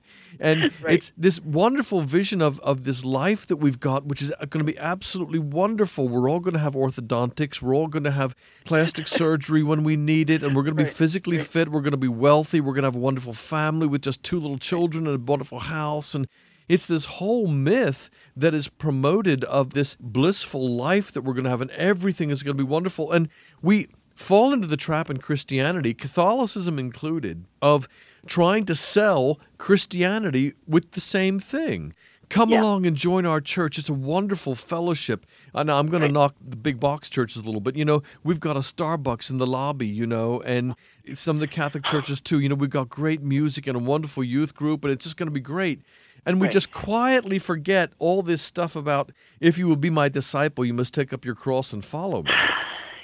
And 0.43 0.63
right. 0.83 0.95
it's 0.95 1.13
this 1.17 1.41
wonderful 1.41 2.01
vision 2.01 2.43
of, 2.43 2.59
of 2.61 2.83
this 2.83 3.05
life 3.05 3.47
that 3.47 3.57
we've 3.57 3.79
got, 3.79 4.05
which 4.07 4.21
is 4.21 4.33
going 4.51 4.67
to 4.67 4.71
be 4.71 4.77
absolutely 4.77 5.39
wonderful. 5.39 6.09
We're 6.09 6.29
all 6.29 6.41
going 6.41 6.55
to 6.55 6.61
have 6.61 6.75
orthodontics. 6.75 7.63
We're 7.63 7.77
all 7.77 7.87
going 7.87 8.03
to 8.03 8.11
have 8.11 8.35
plastic 8.65 9.07
surgery 9.21 9.63
when 9.63 9.85
we 9.85 9.95
need 9.97 10.29
it. 10.29 10.43
And 10.43 10.57
we're 10.57 10.65
going 10.65 10.77
to 10.77 10.83
be 10.83 10.85
right. 10.85 10.93
physically 10.93 11.37
right. 11.39 11.47
fit. 11.47 11.69
We're 11.69 11.81
going 11.81 11.93
to 11.93 11.97
be 11.97 12.09
wealthy. 12.09 12.61
We're 12.61 12.73
going 12.73 12.83
to 12.83 12.89
have 12.89 12.97
a 12.97 12.99
wonderful 12.99 13.33
family 13.33 13.87
with 13.87 14.03
just 14.03 14.23
two 14.25 14.41
little 14.41 14.59
children 14.59 15.07
and 15.07 15.17
a 15.17 15.33
wonderful 15.33 15.61
house. 15.61 16.15
And 16.15 16.27
it's 16.69 16.87
this 16.87 17.05
whole 17.05 17.47
myth 17.47 18.11
that 18.37 18.53
is 18.53 18.67
promoted 18.67 19.45
of 19.45 19.75
this 19.75 19.97
blissful 20.01 20.69
life 20.69 21.13
that 21.13 21.23
we're 21.23 21.35
going 21.35 21.45
to 21.45 21.51
have, 21.51 21.61
and 21.61 21.71
everything 21.73 22.31
is 22.31 22.43
going 22.43 22.57
to 22.57 22.65
be 22.65 22.69
wonderful. 22.69 23.13
And 23.13 23.29
we 23.61 23.89
fall 24.15 24.53
into 24.53 24.67
the 24.67 24.77
trap 24.77 25.11
in 25.11 25.19
Christianity, 25.19 25.95
Catholicism 25.95 26.79
included, 26.79 27.45
of 27.61 27.89
trying 28.27 28.65
to 28.67 28.75
sell 28.75 29.41
Christianity 29.59 30.55
with 30.67 30.93
the 30.93 31.01
same 31.01 31.39
thing. 31.39 31.95
Come 32.29 32.49
yeah. 32.49 32.63
along 32.63 32.87
and 32.87 32.97
join 32.97 33.27
our 33.27 33.43
church. 33.43 33.79
It's 33.79 33.91
a 33.91 33.95
wonderful 33.95 34.55
fellowship. 34.55 35.27
I 35.55 35.65
know 35.65 35.79
I'm 35.79 35.89
going 35.89 36.01
right. 36.01 36.09
to 36.09 36.13
knock 36.15 36.35
the 36.41 36.57
big 36.57 36.81
box 36.81 37.11
churches 37.11 37.43
a 37.43 37.45
little 37.45 37.61
bit. 37.61 37.77
You 37.77 37.85
know, 37.85 38.03
we've 38.25 38.41
got 38.41 38.57
a 38.57 38.61
Starbucks 38.61 39.29
in 39.29 39.37
the 39.37 39.47
lobby, 39.47 39.87
you 39.87 40.07
know, 40.07 40.41
and 40.41 40.75
some 41.13 41.37
of 41.37 41.41
the 41.41 41.47
Catholic 41.47 41.85
churches 41.85 42.23
too. 42.23 42.41
You 42.41 42.49
know, 42.49 42.55
we've 42.55 42.71
got 42.71 42.89
great 42.89 43.21
music 43.21 43.67
and 43.67 43.77
a 43.77 43.81
wonderful 43.81 44.25
youth 44.25 44.55
group, 44.55 44.83
and 44.83 44.93
it's 44.93 45.05
just 45.05 45.19
going 45.19 45.27
to 45.27 45.33
be 45.33 45.41
great. 45.41 45.83
And 46.25 46.41
we 46.41 46.47
right. 46.47 46.53
just 46.53 46.73
quietly 46.73 47.39
forget 47.39 47.91
all 47.99 48.23
this 48.23 48.41
stuff 48.41 48.77
about 48.77 49.13
if 49.41 49.59
you 49.59 49.69
will 49.69 49.77
be 49.77 49.91
my 49.91 50.09
disciple, 50.09 50.65
you 50.65 50.73
must 50.73 50.95
take 50.95 51.13
up 51.13 51.27
your 51.27 51.35
cross 51.35 51.75
and 51.75 51.85
follow 51.85 52.23
me. 52.23 52.31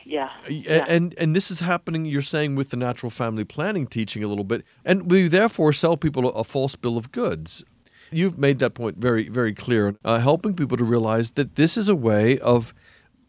Yeah. 0.08 0.30
yeah. 0.48 0.86
And 0.88 1.14
and 1.18 1.36
this 1.36 1.50
is 1.50 1.60
happening. 1.60 2.06
You're 2.06 2.22
saying 2.22 2.56
with 2.56 2.70
the 2.70 2.78
natural 2.78 3.10
family 3.10 3.44
planning 3.44 3.86
teaching 3.86 4.24
a 4.24 4.26
little 4.26 4.44
bit, 4.44 4.64
and 4.82 5.10
we 5.10 5.28
therefore 5.28 5.72
sell 5.74 5.98
people 5.98 6.30
a, 6.30 6.44
false 6.44 6.74
bill 6.76 6.96
of 6.96 7.12
goods. 7.12 7.62
You've 8.10 8.38
made 8.38 8.58
that 8.60 8.72
point 8.72 8.96
very 8.96 9.28
very 9.28 9.52
clear, 9.52 9.96
uh, 10.04 10.18
helping 10.18 10.54
people 10.54 10.78
to 10.78 10.84
realize 10.84 11.32
that 11.32 11.56
this 11.56 11.76
is 11.76 11.90
a 11.90 11.94
way 11.94 12.38
of 12.38 12.72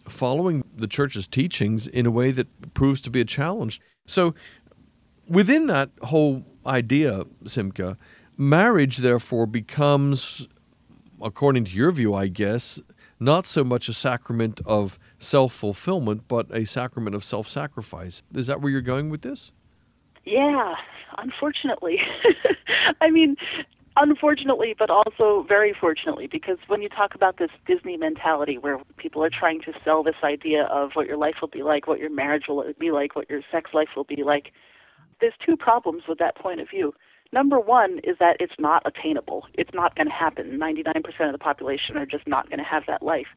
following 0.08 0.64
the 0.74 0.88
church's 0.88 1.28
teachings 1.28 1.86
in 1.86 2.06
a 2.06 2.12
way 2.12 2.32
that 2.32 2.74
proves 2.74 3.02
to 3.02 3.10
be 3.10 3.20
a 3.20 3.26
challenge. 3.26 3.82
So, 4.06 4.34
within 5.28 5.68
that 5.68 5.90
whole 6.04 6.46
idea, 6.66 7.26
Simcha, 7.46 7.98
marriage 8.38 8.98
therefore 8.98 9.48
becomes, 9.48 10.48
according 11.22 11.66
to 11.66 11.72
your 11.72 11.92
view, 11.92 12.14
I 12.14 12.28
guess, 12.28 12.82
not 13.20 13.46
so 13.46 13.64
much 13.64 13.90
a 13.90 13.94
sacrament 13.94 14.62
of 14.66 14.98
self 15.18 15.54
fulfillment, 15.54 16.24
but 16.28 16.50
a 16.52 16.66
sacrament 16.66 17.16
of 17.16 17.24
self 17.24 17.48
sacrifice. 17.48 18.24
Is 18.34 18.48
that 18.48 18.62
where 18.62 18.72
you're 18.72 18.82
going 18.82 19.10
with 19.10 19.22
this? 19.22 19.52
Yeah, 20.26 20.76
unfortunately. 21.18 22.00
I 23.02 23.10
mean, 23.10 23.36
unfortunately, 23.96 24.76
but 24.78 24.90
also 24.90 25.46
very 25.48 25.74
fortunately, 25.80 26.28
because 26.28 26.58
when 26.68 26.82
you 26.82 26.90
talk 26.90 27.16
about 27.16 27.38
this 27.38 27.50
Disney 27.68 27.98
mentality 27.98 28.58
where 28.58 28.80
people 28.98 29.24
are 29.24 29.30
trying 29.30 29.62
to 29.62 29.74
sell 29.84 30.04
this 30.04 30.16
idea 30.24 30.64
of 30.66 30.92
what 30.94 31.08
your 31.08 31.18
life 31.18 31.36
will 31.42 31.50
be 31.50 31.64
like, 31.64 31.88
what 31.88 32.00
your 32.00 32.10
marriage 32.10 32.44
will 32.48 32.64
be 32.80 32.92
like, 32.92 33.16
what 33.16 33.30
your 33.30 33.42
sex 33.52 33.72
life 33.74 33.90
will 33.96 34.04
be 34.04 34.24
like, 34.24 34.52
there's 35.20 35.34
two 35.46 35.58
problems 35.58 36.04
with 36.08 36.20
that 36.20 36.36
point 36.36 36.62
of 36.62 36.70
view. 36.70 36.94
Number 37.32 37.60
one 37.60 38.00
is 38.04 38.18
that 38.20 38.38
it's 38.40 38.54
not 38.58 38.82
attainable. 38.86 39.46
It's 39.54 39.74
not 39.74 39.96
going 39.96 40.08
to 40.08 40.14
happen. 40.14 40.60
99% 40.60 40.98
of 41.26 41.32
the 41.32 41.38
population 41.38 41.96
are 41.98 42.06
just 42.06 42.28
not 42.28 42.50
going 42.50 42.60
to 42.60 42.66
have 42.66 42.84
that 42.88 43.04
life. 43.04 43.28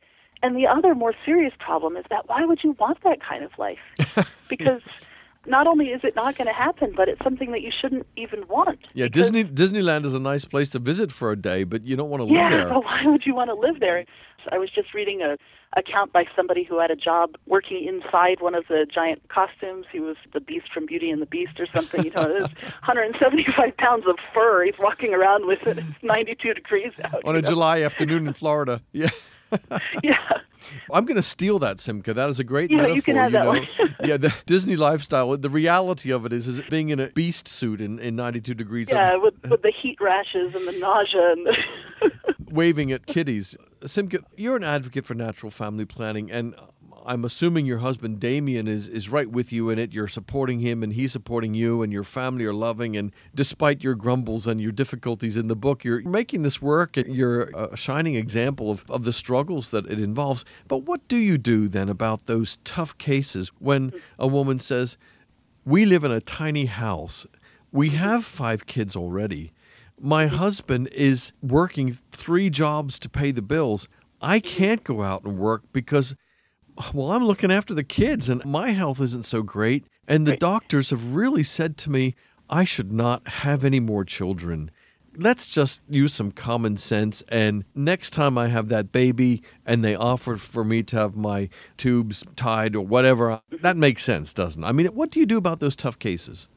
And 0.43 0.57
the 0.57 0.67
other 0.67 0.95
more 0.95 1.15
serious 1.25 1.53
problem 1.59 1.97
is 1.97 2.05
that 2.11 2.29
why 2.29 2.45
would 2.45 2.61
you 2.65 2.73
want 2.79 2.99
that 3.05 3.19
kind 3.23 3.45
of 3.45 3.51
life? 3.59 3.79
Because 4.49 4.83
yes. 4.85 5.09
Not 5.47 5.67
only 5.67 5.87
is 5.87 6.01
it 6.05 6.15
not 6.15 6.37
going 6.37 6.47
to 6.47 6.53
happen, 6.53 6.93
but 6.97 7.09
it's 7.09 7.23
something 7.23 7.53
that 7.53 7.63
you 7.63 7.71
shouldn't 7.71 8.07
even 8.17 8.47
want. 8.49 8.81
Yeah, 8.95 9.09
Disney 9.09 9.45
Disneyland 9.45 10.05
is 10.05 10.15
a 10.15 10.21
nice 10.21 10.45
place 10.45 10.71
to 10.71 10.79
visit 10.79 11.11
for 11.11 11.33
a 11.33 11.37
day, 11.37 11.65
but 11.65 11.85
you 11.85 11.97
don't 11.97 12.11
want 12.11 12.21
to 12.21 12.25
live 12.25 12.35
yeah, 12.35 12.51
there. 12.51 12.69
Yeah, 12.73 12.79
why 12.79 13.03
would 13.07 13.27
you 13.27 13.35
want 13.35 13.51
to 13.51 13.55
live 13.55 13.81
there? 13.81 14.05
I 14.51 14.59
was 14.59 14.71
just 14.71 14.93
reading 14.95 15.23
a 15.23 15.37
account 15.77 16.13
by 16.13 16.25
somebody 16.37 16.65
who 16.65 16.79
had 16.79 16.91
a 16.91 16.97
job 16.97 17.35
working 17.47 17.87
inside 17.87 18.41
one 18.41 18.55
of 18.55 18.65
the 18.69 18.87
giant 18.93 19.27
costumes. 19.29 19.87
He 19.91 20.01
was 20.01 20.17
the 20.33 20.41
Beast 20.41 20.67
from 20.73 20.87
Beauty 20.87 21.11
and 21.11 21.23
the 21.23 21.27
Beast 21.27 21.59
or 21.59 21.67
something. 21.75 22.05
You 22.05 22.11
know, 22.11 22.23
it 22.23 22.43
was 22.43 22.51
175 22.85 23.77
pounds 23.79 24.05
of 24.07 24.17
fur. 24.35 24.65
He's 24.65 24.75
walking 24.79 25.15
around 25.15 25.47
with 25.47 25.67
it. 25.67 25.79
It's 25.79 26.03
92 26.03 26.55
degrees 26.55 26.93
out. 27.05 27.23
On 27.25 27.37
a 27.37 27.41
know? 27.41 27.49
July 27.49 27.83
afternoon 27.83 28.27
in 28.27 28.35
Florida. 28.35 28.83
Yeah. 28.93 29.09
yeah. 30.03 30.19
I'm 30.93 31.05
going 31.05 31.17
to 31.17 31.23
steal 31.23 31.59
that, 31.59 31.81
Simcha. 31.81 32.15
That 32.15 32.29
is 32.29 32.39
a 32.39 32.45
great 32.45 32.71
yeah, 32.71 32.79
metaphor. 32.79 32.97
You 32.97 33.03
can 33.03 33.17
have 33.17 33.33
you 33.33 33.39
that 33.39 33.45
know? 33.45 33.51
one. 33.51 33.69
yeah, 34.05 34.17
the 34.17 34.35
Disney 34.47 34.77
lifestyle. 34.77 35.37
The 35.37 35.51
reality 35.51 36.11
of 36.13 36.25
it 36.27 36.33
is, 36.33 36.47
is 36.49 36.61
being 36.63 36.91
in 36.91 37.01
a 37.01 37.09
beast 37.09 37.49
suit 37.49 37.81
in, 37.81 37.99
in 37.99 38.17
92 38.17 38.55
degrees. 38.55 38.89
Yeah, 38.91 39.17
with, 39.23 39.35
with 39.49 39.63
the 39.63 39.73
heat 39.73 40.01
rashes 40.01 40.55
and 40.55 40.67
the 40.67 40.73
nausea 40.73 41.33
and 41.33 41.47
the 41.47 42.13
waving 42.51 42.93
at 42.93 43.07
kitties. 43.07 43.57
Simcha, 43.85 44.21
you're 44.37 44.57
an 44.57 44.65
advocate 44.65 45.05
for 45.05 45.15
natural 45.15 45.51
family 45.51 45.85
planning, 45.85 46.31
and 46.31 46.55
I'm 47.05 47.25
assuming 47.25 47.67
your 47.67 47.79
husband 47.79 48.21
Damien 48.21 48.69
is, 48.69 48.89
is 48.89 49.09
right 49.09 49.31
with 49.31 49.53
you 49.53 49.71
in 49.71 49.79
it. 49.79 49.93
You're 49.93 50.09
supporting 50.09 50.61
him 50.61 50.83
and 50.83 50.93
he's 50.93 51.13
supporting 51.13 51.55
you, 51.55 51.83
and 51.83 51.93
your 51.93 52.05
family 52.05 52.45
are 52.45 52.53
loving. 52.53 52.97
And 52.97 53.13
despite 53.35 53.83
your 53.83 53.95
grumbles 53.95 54.47
and 54.47 54.61
your 54.61 54.73
difficulties 54.73 55.37
in 55.37 55.49
the 55.49 55.57
book, 55.57 55.85
you're 55.85 56.03
making 56.03 56.43
this 56.43 56.63
work. 56.63 56.97
You're 56.97 57.45
a 57.57 57.77
shining 57.77 58.15
example 58.15 58.71
of, 58.71 58.89
of 58.91 59.05
the 59.05 59.13
struggles 59.13 59.71
that 59.71 59.87
it 59.87 60.01
involves. 60.01 60.45
But 60.69 60.79
what 60.79 61.07
do 61.09 61.17
you 61.17 61.39
do 61.39 61.69
then 61.69 61.89
about 61.89 62.27
those 62.27 62.59
tough 62.59 62.97
cases 62.99 63.51
when 63.59 63.93
a 64.19 64.27
woman 64.27 64.61
says, 64.61 64.97
We 65.65 65.87
live 65.87 66.05
in 66.05 66.11
a 66.11 66.21
tiny 66.21 66.67
house, 66.67 67.27
we 67.71 67.91
have 67.91 68.25
five 68.25 68.67
kids 68.67 68.95
already. 68.95 69.53
My 70.01 70.27
husband 70.27 70.89
is 70.89 71.33
working 71.41 71.97
three 72.11 72.51
jobs 72.51 72.99
to 72.99 73.09
pay 73.09 73.31
the 73.31 73.43
bills. 73.43 73.89
I 74.21 74.41
can't 74.41 74.85
go 74.85 75.03
out 75.03 75.25
and 75.25 75.39
work 75.39 75.63
because 75.73 76.15
well, 76.93 77.13
I'm 77.13 77.25
looking 77.25 77.51
after 77.51 77.75
the 77.75 77.85
kids 77.85 78.29
and 78.29 78.45
my 78.45 78.71
health 78.71 79.01
isn't 79.01 79.25
so 79.25 79.43
great. 79.43 79.85
And 80.09 80.27
the 80.27 80.33
right. 80.33 80.41
doctors 80.41 80.91
have 80.91 81.15
really 81.15 81.43
said 81.43 81.77
to 81.79 81.91
me, 81.91 82.15
I 82.51 82.65
should 82.65 82.93
not 82.93 83.27
have 83.29 83.65
any 83.65 83.81
more 83.81 84.05
children. 84.05 84.71
Let's 85.17 85.51
just 85.51 85.83
use 85.89 86.15
some 86.15 86.31
common 86.31 86.77
sense. 86.77 87.23
And 87.29 87.65
next 87.75 88.11
time 88.11 88.39
I 88.39 88.49
have 88.49 88.69
that 88.69 88.93
baby 88.93 89.43
and 89.67 89.85
they 89.85 89.95
offer 89.95 90.37
for 90.37 90.65
me 90.65 90.83
to 90.85 90.97
have 90.97 91.17
my 91.17 91.49
tubes 91.77 92.25
tied 92.37 92.75
or 92.75 92.85
whatever, 92.85 93.41
that 93.61 93.77
makes 93.77 94.03
sense, 94.03 94.33
doesn't 94.33 94.63
it? 94.63 94.67
I 94.67 94.73
mean, 94.73 94.87
what 94.87 95.11
do 95.11 95.21
you 95.21 95.27
do 95.27 95.37
about 95.37 95.61
those 95.61 95.77
tough 95.77 95.99
cases? 95.99 96.49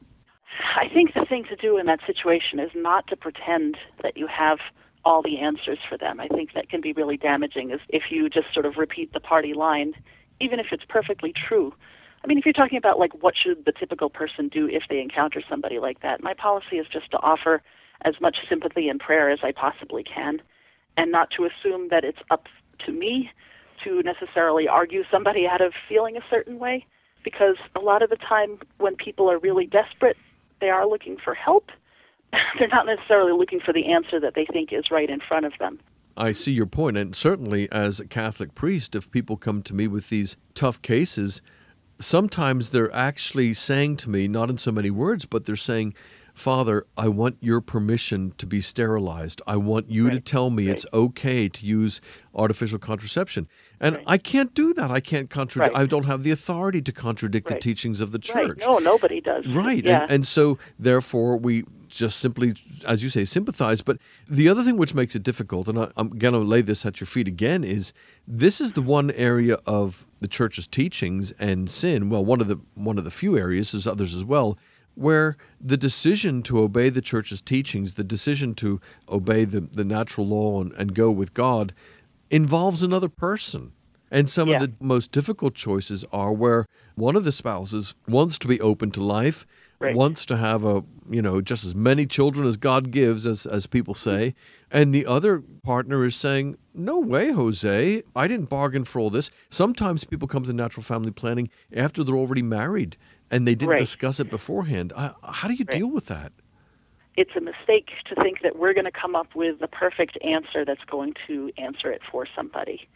I 0.76 0.88
think 0.92 1.14
the 1.14 1.24
thing 1.26 1.44
to 1.48 1.56
do 1.56 1.78
in 1.78 1.86
that 1.86 2.00
situation 2.06 2.58
is 2.58 2.70
not 2.74 3.06
to 3.08 3.16
pretend 3.16 3.76
that 4.02 4.16
you 4.16 4.26
have 4.26 4.58
all 5.06 5.22
the 5.22 5.38
answers 5.38 5.78
for 5.88 5.96
them. 5.96 6.18
I 6.18 6.26
think 6.26 6.52
that 6.54 6.68
can 6.68 6.80
be 6.80 6.92
really 6.92 7.16
damaging 7.16 7.70
is 7.70 7.80
if 7.88 8.10
you 8.10 8.28
just 8.28 8.52
sort 8.52 8.66
of 8.66 8.76
repeat 8.76 9.12
the 9.12 9.20
party 9.20 9.54
line, 9.54 9.94
even 10.40 10.58
if 10.58 10.66
it's 10.72 10.84
perfectly 10.88 11.32
true. 11.32 11.72
I 12.24 12.26
mean, 12.26 12.38
if 12.38 12.44
you're 12.44 12.52
talking 12.52 12.76
about 12.76 12.98
like 12.98 13.22
what 13.22 13.34
should 13.36 13.64
the 13.64 13.72
typical 13.72 14.10
person 14.10 14.48
do 14.48 14.68
if 14.68 14.82
they 14.90 15.00
encounter 15.00 15.40
somebody 15.48 15.78
like 15.78 16.00
that, 16.00 16.24
my 16.24 16.34
policy 16.34 16.78
is 16.78 16.88
just 16.88 17.12
to 17.12 17.18
offer 17.20 17.62
as 18.02 18.20
much 18.20 18.38
sympathy 18.48 18.88
and 18.88 18.98
prayer 18.98 19.30
as 19.30 19.38
I 19.44 19.52
possibly 19.52 20.02
can 20.02 20.42
and 20.96 21.12
not 21.12 21.30
to 21.36 21.46
assume 21.46 21.88
that 21.90 22.04
it's 22.04 22.18
up 22.32 22.48
to 22.84 22.92
me 22.92 23.30
to 23.84 24.02
necessarily 24.02 24.66
argue 24.66 25.04
somebody 25.08 25.46
out 25.46 25.60
of 25.60 25.72
feeling 25.88 26.16
a 26.16 26.24
certain 26.28 26.58
way 26.58 26.84
because 27.22 27.56
a 27.76 27.80
lot 27.80 28.02
of 28.02 28.10
the 28.10 28.16
time 28.16 28.58
when 28.78 28.96
people 28.96 29.30
are 29.30 29.38
really 29.38 29.66
desperate, 29.66 30.16
they 30.60 30.70
are 30.70 30.86
looking 30.86 31.16
for 31.16 31.34
help. 31.34 31.70
They're 32.58 32.68
not 32.68 32.86
necessarily 32.86 33.32
looking 33.32 33.60
for 33.60 33.72
the 33.72 33.92
answer 33.92 34.20
that 34.20 34.34
they 34.34 34.46
think 34.46 34.72
is 34.72 34.90
right 34.90 35.10
in 35.10 35.20
front 35.20 35.46
of 35.46 35.52
them. 35.58 35.78
I 36.16 36.32
see 36.32 36.52
your 36.52 36.66
point, 36.66 36.96
and 36.96 37.14
certainly 37.14 37.70
as 37.70 38.00
a 38.00 38.06
Catholic 38.06 38.54
priest, 38.54 38.94
if 38.94 39.10
people 39.10 39.36
come 39.36 39.62
to 39.64 39.74
me 39.74 39.86
with 39.86 40.08
these 40.08 40.36
tough 40.54 40.80
cases, 40.80 41.42
sometimes 42.00 42.70
they're 42.70 42.94
actually 42.94 43.52
saying 43.52 43.98
to 43.98 44.10
me, 44.10 44.26
not 44.26 44.48
in 44.48 44.56
so 44.56 44.72
many 44.72 44.90
words, 44.90 45.26
but 45.26 45.44
they're 45.44 45.56
saying, 45.56 45.94
Father, 46.36 46.86
I 46.98 47.08
want 47.08 47.42
your 47.42 47.62
permission 47.62 48.34
to 48.36 48.46
be 48.46 48.60
sterilized. 48.60 49.40
I 49.46 49.56
want 49.56 49.90
you 49.90 50.08
right. 50.08 50.12
to 50.12 50.20
tell 50.20 50.50
me 50.50 50.66
right. 50.66 50.74
it's 50.76 50.84
okay 50.92 51.48
to 51.48 51.66
use 51.66 52.02
artificial 52.34 52.78
contraception. 52.78 53.48
And 53.80 53.96
right. 53.96 54.04
I 54.06 54.18
can't 54.18 54.52
do 54.52 54.74
that. 54.74 54.90
I 54.90 55.00
can't 55.00 55.30
contradict. 55.30 55.74
I 55.74 55.86
don't 55.86 56.04
have 56.04 56.24
the 56.24 56.30
authority 56.30 56.82
to 56.82 56.92
contradict 56.92 57.48
the 57.48 57.58
teachings 57.58 58.02
of 58.02 58.12
the 58.12 58.18
church. 58.18 58.62
No, 58.66 58.76
nobody 58.76 59.22
does. 59.22 59.46
Right. 59.46 59.82
Yeah. 59.82 60.02
And, 60.02 60.10
and 60.10 60.26
so, 60.26 60.58
therefore, 60.78 61.38
we 61.38 61.64
just 61.88 62.18
simply, 62.18 62.52
as 62.86 63.02
you 63.02 63.08
say, 63.08 63.24
sympathize. 63.24 63.80
But 63.80 63.96
the 64.28 64.50
other 64.50 64.62
thing 64.62 64.76
which 64.76 64.94
makes 64.94 65.16
it 65.16 65.22
difficult, 65.22 65.68
and 65.68 65.78
I, 65.78 65.90
I'm 65.96 66.10
going 66.10 66.34
to 66.34 66.40
lay 66.40 66.60
this 66.60 66.84
at 66.84 67.00
your 67.00 67.06
feet 67.06 67.28
again, 67.28 67.64
is 67.64 67.94
this 68.28 68.60
is 68.60 68.74
the 68.74 68.82
one 68.82 69.10
area 69.12 69.56
of 69.64 70.06
the 70.20 70.28
church's 70.28 70.66
teachings 70.66 71.32
and 71.38 71.70
sin. 71.70 72.10
Well, 72.10 72.26
one 72.26 72.42
of 72.42 72.48
the 72.48 72.60
one 72.74 72.98
of 72.98 73.04
the 73.04 73.10
few 73.10 73.38
areas, 73.38 73.72
there's 73.72 73.86
others 73.86 74.14
as 74.14 74.24
well, 74.24 74.58
where 74.96 75.36
the 75.60 75.76
decision 75.76 76.42
to 76.42 76.58
obey 76.58 76.88
the 76.88 77.00
church's 77.00 77.40
teachings, 77.40 77.94
the 77.94 78.04
decision 78.04 78.54
to 78.54 78.80
obey 79.08 79.44
the, 79.44 79.60
the 79.60 79.84
natural 79.84 80.26
law 80.26 80.60
and, 80.60 80.72
and 80.72 80.94
go 80.94 81.10
with 81.10 81.34
God, 81.34 81.72
involves 82.30 82.82
another 82.82 83.08
person. 83.08 83.72
And 84.16 84.30
some 84.30 84.48
yeah. 84.48 84.56
of 84.56 84.60
the 84.62 84.72
most 84.80 85.12
difficult 85.12 85.54
choices 85.54 86.02
are 86.10 86.32
where 86.32 86.64
one 86.94 87.16
of 87.16 87.24
the 87.24 87.32
spouses 87.32 87.94
wants 88.08 88.38
to 88.38 88.48
be 88.48 88.58
open 88.62 88.90
to 88.92 89.02
life, 89.02 89.46
right. 89.78 89.94
wants 89.94 90.24
to 90.24 90.38
have 90.38 90.64
a 90.64 90.84
you 91.10 91.20
know 91.20 91.42
just 91.42 91.66
as 91.66 91.74
many 91.74 92.06
children 92.06 92.46
as 92.46 92.56
God 92.56 92.90
gives, 92.90 93.26
as 93.26 93.44
as 93.44 93.66
people 93.66 93.92
mm-hmm. 93.92 94.10
say, 94.10 94.34
and 94.70 94.94
the 94.94 95.04
other 95.04 95.42
partner 95.62 96.02
is 96.06 96.16
saying, 96.16 96.56
"No 96.72 96.98
way, 96.98 97.30
Jose! 97.30 98.02
I 98.16 98.26
didn't 98.26 98.48
bargain 98.48 98.84
for 98.84 99.00
all 99.00 99.10
this." 99.10 99.30
Sometimes 99.50 100.04
people 100.04 100.26
come 100.26 100.46
to 100.46 100.52
natural 100.54 100.82
family 100.82 101.10
planning 101.10 101.50
after 101.70 102.02
they're 102.02 102.16
already 102.16 102.40
married 102.40 102.96
and 103.30 103.46
they 103.46 103.54
didn't 103.54 103.72
right. 103.72 103.78
discuss 103.78 104.18
it 104.18 104.30
beforehand. 104.30 104.94
How 104.96 105.46
do 105.46 105.52
you 105.52 105.66
right. 105.68 105.78
deal 105.78 105.90
with 105.90 106.06
that? 106.06 106.32
It's 107.16 107.36
a 107.36 107.40
mistake 107.40 107.90
to 108.06 108.14
think 108.14 108.40
that 108.42 108.58
we're 108.58 108.72
going 108.72 108.84
to 108.86 108.90
come 108.90 109.14
up 109.14 109.34
with 109.34 109.58
the 109.58 109.68
perfect 109.68 110.16
answer 110.24 110.64
that's 110.64 110.84
going 110.84 111.14
to 111.26 111.50
answer 111.58 111.90
it 111.90 112.00
for 112.10 112.26
somebody 112.34 112.88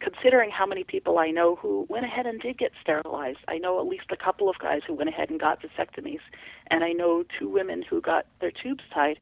considering 0.00 0.50
how 0.50 0.66
many 0.66 0.84
people 0.84 1.18
I 1.18 1.30
know 1.30 1.56
who 1.56 1.86
went 1.88 2.04
ahead 2.04 2.26
and 2.26 2.40
did 2.40 2.58
get 2.58 2.72
sterilized, 2.80 3.38
I 3.48 3.58
know 3.58 3.80
at 3.80 3.86
least 3.86 4.06
a 4.10 4.16
couple 4.16 4.48
of 4.48 4.58
guys 4.58 4.82
who 4.86 4.94
went 4.94 5.08
ahead 5.08 5.30
and 5.30 5.40
got 5.40 5.60
vasectomies, 5.62 6.20
and 6.68 6.84
I 6.84 6.92
know 6.92 7.24
two 7.38 7.48
women 7.48 7.82
who 7.82 8.00
got 8.00 8.26
their 8.40 8.50
tubes 8.50 8.84
tied. 8.92 9.18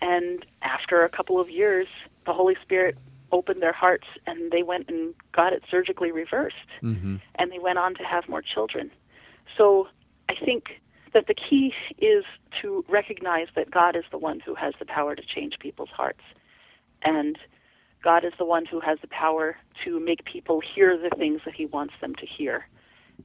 And 0.00 0.44
after 0.62 1.04
a 1.04 1.08
couple 1.08 1.40
of 1.40 1.50
years, 1.50 1.86
the 2.26 2.32
Holy 2.32 2.56
Spirit 2.62 2.96
opened 3.32 3.62
their 3.62 3.72
hearts 3.72 4.06
and 4.26 4.50
they 4.50 4.62
went 4.62 4.88
and 4.88 5.14
got 5.32 5.52
it 5.52 5.62
surgically 5.70 6.10
reversed. 6.10 6.56
Mm-hmm. 6.82 7.16
And 7.36 7.52
they 7.52 7.58
went 7.58 7.78
on 7.78 7.94
to 7.94 8.02
have 8.02 8.28
more 8.28 8.42
children. 8.42 8.90
So 9.56 9.88
I 10.28 10.34
think 10.34 10.80
that 11.12 11.26
the 11.26 11.34
key 11.34 11.74
is 11.98 12.24
to 12.62 12.84
recognize 12.88 13.48
that 13.56 13.70
God 13.70 13.96
is 13.96 14.04
the 14.10 14.18
one 14.18 14.40
who 14.40 14.54
has 14.54 14.74
the 14.78 14.84
power 14.84 15.14
to 15.14 15.22
change 15.22 15.58
people's 15.58 15.90
hearts. 15.90 16.22
And 17.02 17.38
God 18.02 18.24
is 18.24 18.32
the 18.38 18.44
one 18.44 18.64
who 18.64 18.80
has 18.80 18.98
the 19.00 19.08
power 19.08 19.56
to 19.84 20.00
make 20.00 20.24
people 20.24 20.60
hear 20.74 20.96
the 20.96 21.14
things 21.16 21.40
that 21.44 21.54
He 21.54 21.66
wants 21.66 21.94
them 22.00 22.14
to 22.16 22.26
hear. 22.26 22.66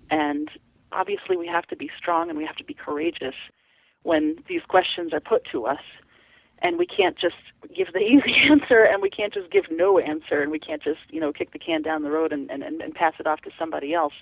And 0.09 0.49
obviously, 0.91 1.37
we 1.37 1.47
have 1.47 1.65
to 1.67 1.75
be 1.75 1.89
strong 1.97 2.29
and 2.29 2.37
we 2.37 2.45
have 2.45 2.57
to 2.57 2.63
be 2.63 2.73
courageous 2.73 3.35
when 4.03 4.37
these 4.47 4.61
questions 4.67 5.13
are 5.13 5.19
put 5.19 5.45
to 5.51 5.65
us. 5.65 5.81
And 6.59 6.77
we 6.77 6.85
can't 6.85 7.17
just 7.17 7.35
give 7.75 7.87
the 7.93 7.99
easy 8.13 8.35
answer 8.49 8.83
and 8.83 9.01
we 9.01 9.09
can't 9.09 9.33
just 9.33 9.51
give 9.51 9.65
no 9.71 9.99
answer 9.99 10.41
and 10.41 10.51
we 10.51 10.59
can't 10.59 10.83
just, 10.83 11.01
you 11.09 11.19
know, 11.19 11.31
kick 11.31 11.51
the 11.51 11.59
can 11.59 11.81
down 11.81 12.03
the 12.03 12.11
road 12.11 12.33
and, 12.33 12.49
and, 12.49 12.63
and 12.63 12.93
pass 12.93 13.13
it 13.19 13.27
off 13.27 13.41
to 13.41 13.51
somebody 13.57 13.93
else. 13.93 14.13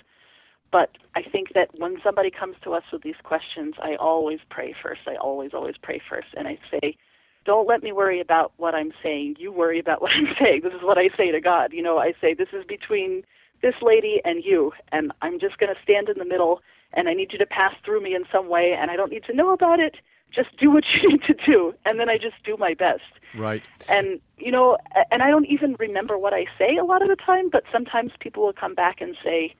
But 0.72 0.98
I 1.14 1.22
think 1.22 1.52
that 1.54 1.68
when 1.78 1.98
somebody 2.02 2.32
comes 2.32 2.56
to 2.64 2.74
us 2.74 2.82
with 2.92 3.02
these 3.02 3.14
questions, 3.22 3.74
I 3.80 3.94
always 3.94 4.40
pray 4.50 4.74
first. 4.82 5.02
I 5.06 5.14
always, 5.14 5.52
always 5.54 5.76
pray 5.80 6.00
first. 6.08 6.28
And 6.36 6.48
I 6.48 6.58
say, 6.68 6.96
don't 7.44 7.68
let 7.68 7.82
me 7.82 7.92
worry 7.92 8.20
about 8.20 8.52
what 8.56 8.74
I'm 8.74 8.92
saying. 9.02 9.36
You 9.38 9.52
worry 9.52 9.78
about 9.78 10.02
what 10.02 10.12
I'm 10.14 10.28
saying. 10.38 10.62
This 10.64 10.72
is 10.72 10.82
what 10.82 10.98
I 10.98 11.08
say 11.16 11.30
to 11.30 11.40
God. 11.40 11.72
You 11.72 11.82
know, 11.82 11.98
I 11.98 12.14
say, 12.20 12.34
this 12.34 12.48
is 12.52 12.64
between 12.64 13.24
this 13.62 13.74
lady 13.80 14.20
and 14.24 14.44
you, 14.44 14.72
and 14.92 15.12
I'm 15.22 15.40
just 15.40 15.58
going 15.58 15.74
to 15.74 15.80
stand 15.82 16.08
in 16.08 16.18
the 16.18 16.24
middle, 16.24 16.60
and 16.92 17.08
I 17.08 17.14
need 17.14 17.32
you 17.32 17.38
to 17.38 17.46
pass 17.46 17.74
through 17.84 18.02
me 18.02 18.14
in 18.14 18.24
some 18.30 18.48
way, 18.48 18.76
and 18.78 18.90
I 18.90 18.96
don't 18.96 19.10
need 19.10 19.24
to 19.24 19.34
know 19.34 19.52
about 19.52 19.80
it. 19.80 19.96
Just 20.34 20.56
do 20.58 20.70
what 20.70 20.84
you 21.02 21.08
need 21.08 21.22
to 21.22 21.34
do, 21.46 21.74
and 21.84 21.98
then 21.98 22.08
I 22.08 22.18
just 22.18 22.42
do 22.44 22.56
my 22.58 22.74
best. 22.74 23.02
Right. 23.34 23.62
And, 23.88 24.20
you 24.36 24.52
know, 24.52 24.76
and 25.10 25.22
I 25.22 25.30
don't 25.30 25.46
even 25.46 25.76
remember 25.78 26.18
what 26.18 26.34
I 26.34 26.46
say 26.58 26.76
a 26.76 26.84
lot 26.84 27.02
of 27.02 27.08
the 27.08 27.16
time, 27.16 27.48
but 27.50 27.64
sometimes 27.72 28.12
people 28.20 28.44
will 28.44 28.52
come 28.52 28.74
back 28.74 29.00
and 29.00 29.16
say, 29.24 29.54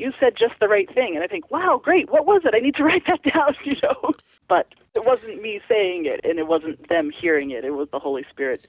you 0.00 0.12
said 0.18 0.34
just 0.38 0.54
the 0.60 0.68
right 0.68 0.92
thing. 0.92 1.14
And 1.14 1.22
i 1.22 1.26
think 1.26 1.50
wow 1.50 1.80
great 1.82 2.10
what 2.10 2.26
was 2.26 2.42
it? 2.44 2.54
I 2.54 2.60
need 2.60 2.74
to 2.76 2.84
write 2.88 3.04
that 3.06 3.22
down 3.22 3.54
you 3.64 3.76
know? 3.82 4.12
But 4.48 4.74
it 4.94 5.04
wasn't 5.04 5.40
me 5.40 5.60
saying 5.68 6.06
it 6.06 6.20
and 6.24 6.38
it 6.38 6.46
wasn't 6.46 6.88
them 6.88 7.10
hearing 7.10 7.50
it. 7.50 7.64
It 7.64 7.72
was 7.72 7.88
the 7.92 7.98
holy 7.98 8.24
spirit. 8.30 8.66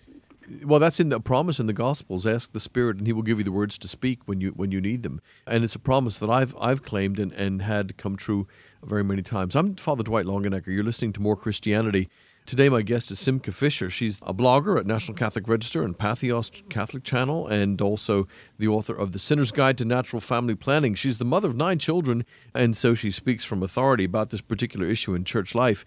Well 0.65 0.79
that's 0.79 0.99
in 0.99 1.09
the 1.09 1.19
promise 1.19 1.59
in 1.59 1.67
the 1.67 1.73
gospels. 1.73 2.27
Ask 2.27 2.51
the 2.51 2.59
spirit 2.59 2.97
and 2.97 3.07
he 3.07 3.13
will 3.13 3.23
give 3.23 3.37
you 3.37 3.43
the 3.43 3.51
words 3.51 3.77
to 3.79 3.87
speak 3.87 4.27
when 4.27 4.41
you 4.41 4.51
when 4.51 4.71
you 4.71 4.81
need 4.81 5.03
them. 5.03 5.21
And 5.47 5.63
it's 5.63 5.75
a 5.75 5.79
promise 5.79 6.19
that 6.19 6.29
i've 6.29 6.55
i've 6.59 6.83
claimed 6.83 7.19
and, 7.19 7.31
and 7.33 7.61
had 7.61 7.97
come 7.97 8.15
true 8.15 8.47
very 8.83 9.03
many 9.03 9.21
times. 9.21 9.55
I'm 9.55 9.75
father 9.75 10.03
dwight 10.03 10.25
longenecker. 10.25 10.67
You're 10.67 10.83
listening 10.83 11.13
to 11.13 11.21
more 11.21 11.35
christianity 11.35 12.09
Today, 12.51 12.67
my 12.67 12.81
guest 12.81 13.09
is 13.11 13.17
Simcha 13.17 13.53
Fisher. 13.53 13.89
She's 13.89 14.19
a 14.23 14.33
blogger 14.33 14.77
at 14.77 14.85
National 14.85 15.15
Catholic 15.15 15.47
Register 15.47 15.83
and 15.83 15.97
Patheos 15.97 16.51
Catholic 16.67 17.05
Channel, 17.05 17.47
and 17.47 17.79
also 17.79 18.27
the 18.57 18.67
author 18.67 18.93
of 18.93 19.13
The 19.13 19.19
Sinner's 19.19 19.53
Guide 19.53 19.77
to 19.77 19.85
Natural 19.85 20.19
Family 20.19 20.55
Planning. 20.55 20.95
She's 20.95 21.17
the 21.17 21.23
mother 21.23 21.47
of 21.47 21.55
nine 21.55 21.79
children, 21.79 22.25
and 22.53 22.75
so 22.75 22.93
she 22.93 23.09
speaks 23.09 23.45
from 23.45 23.63
authority 23.63 24.03
about 24.03 24.31
this 24.31 24.41
particular 24.41 24.85
issue 24.85 25.13
in 25.13 25.23
church 25.23 25.55
life. 25.55 25.85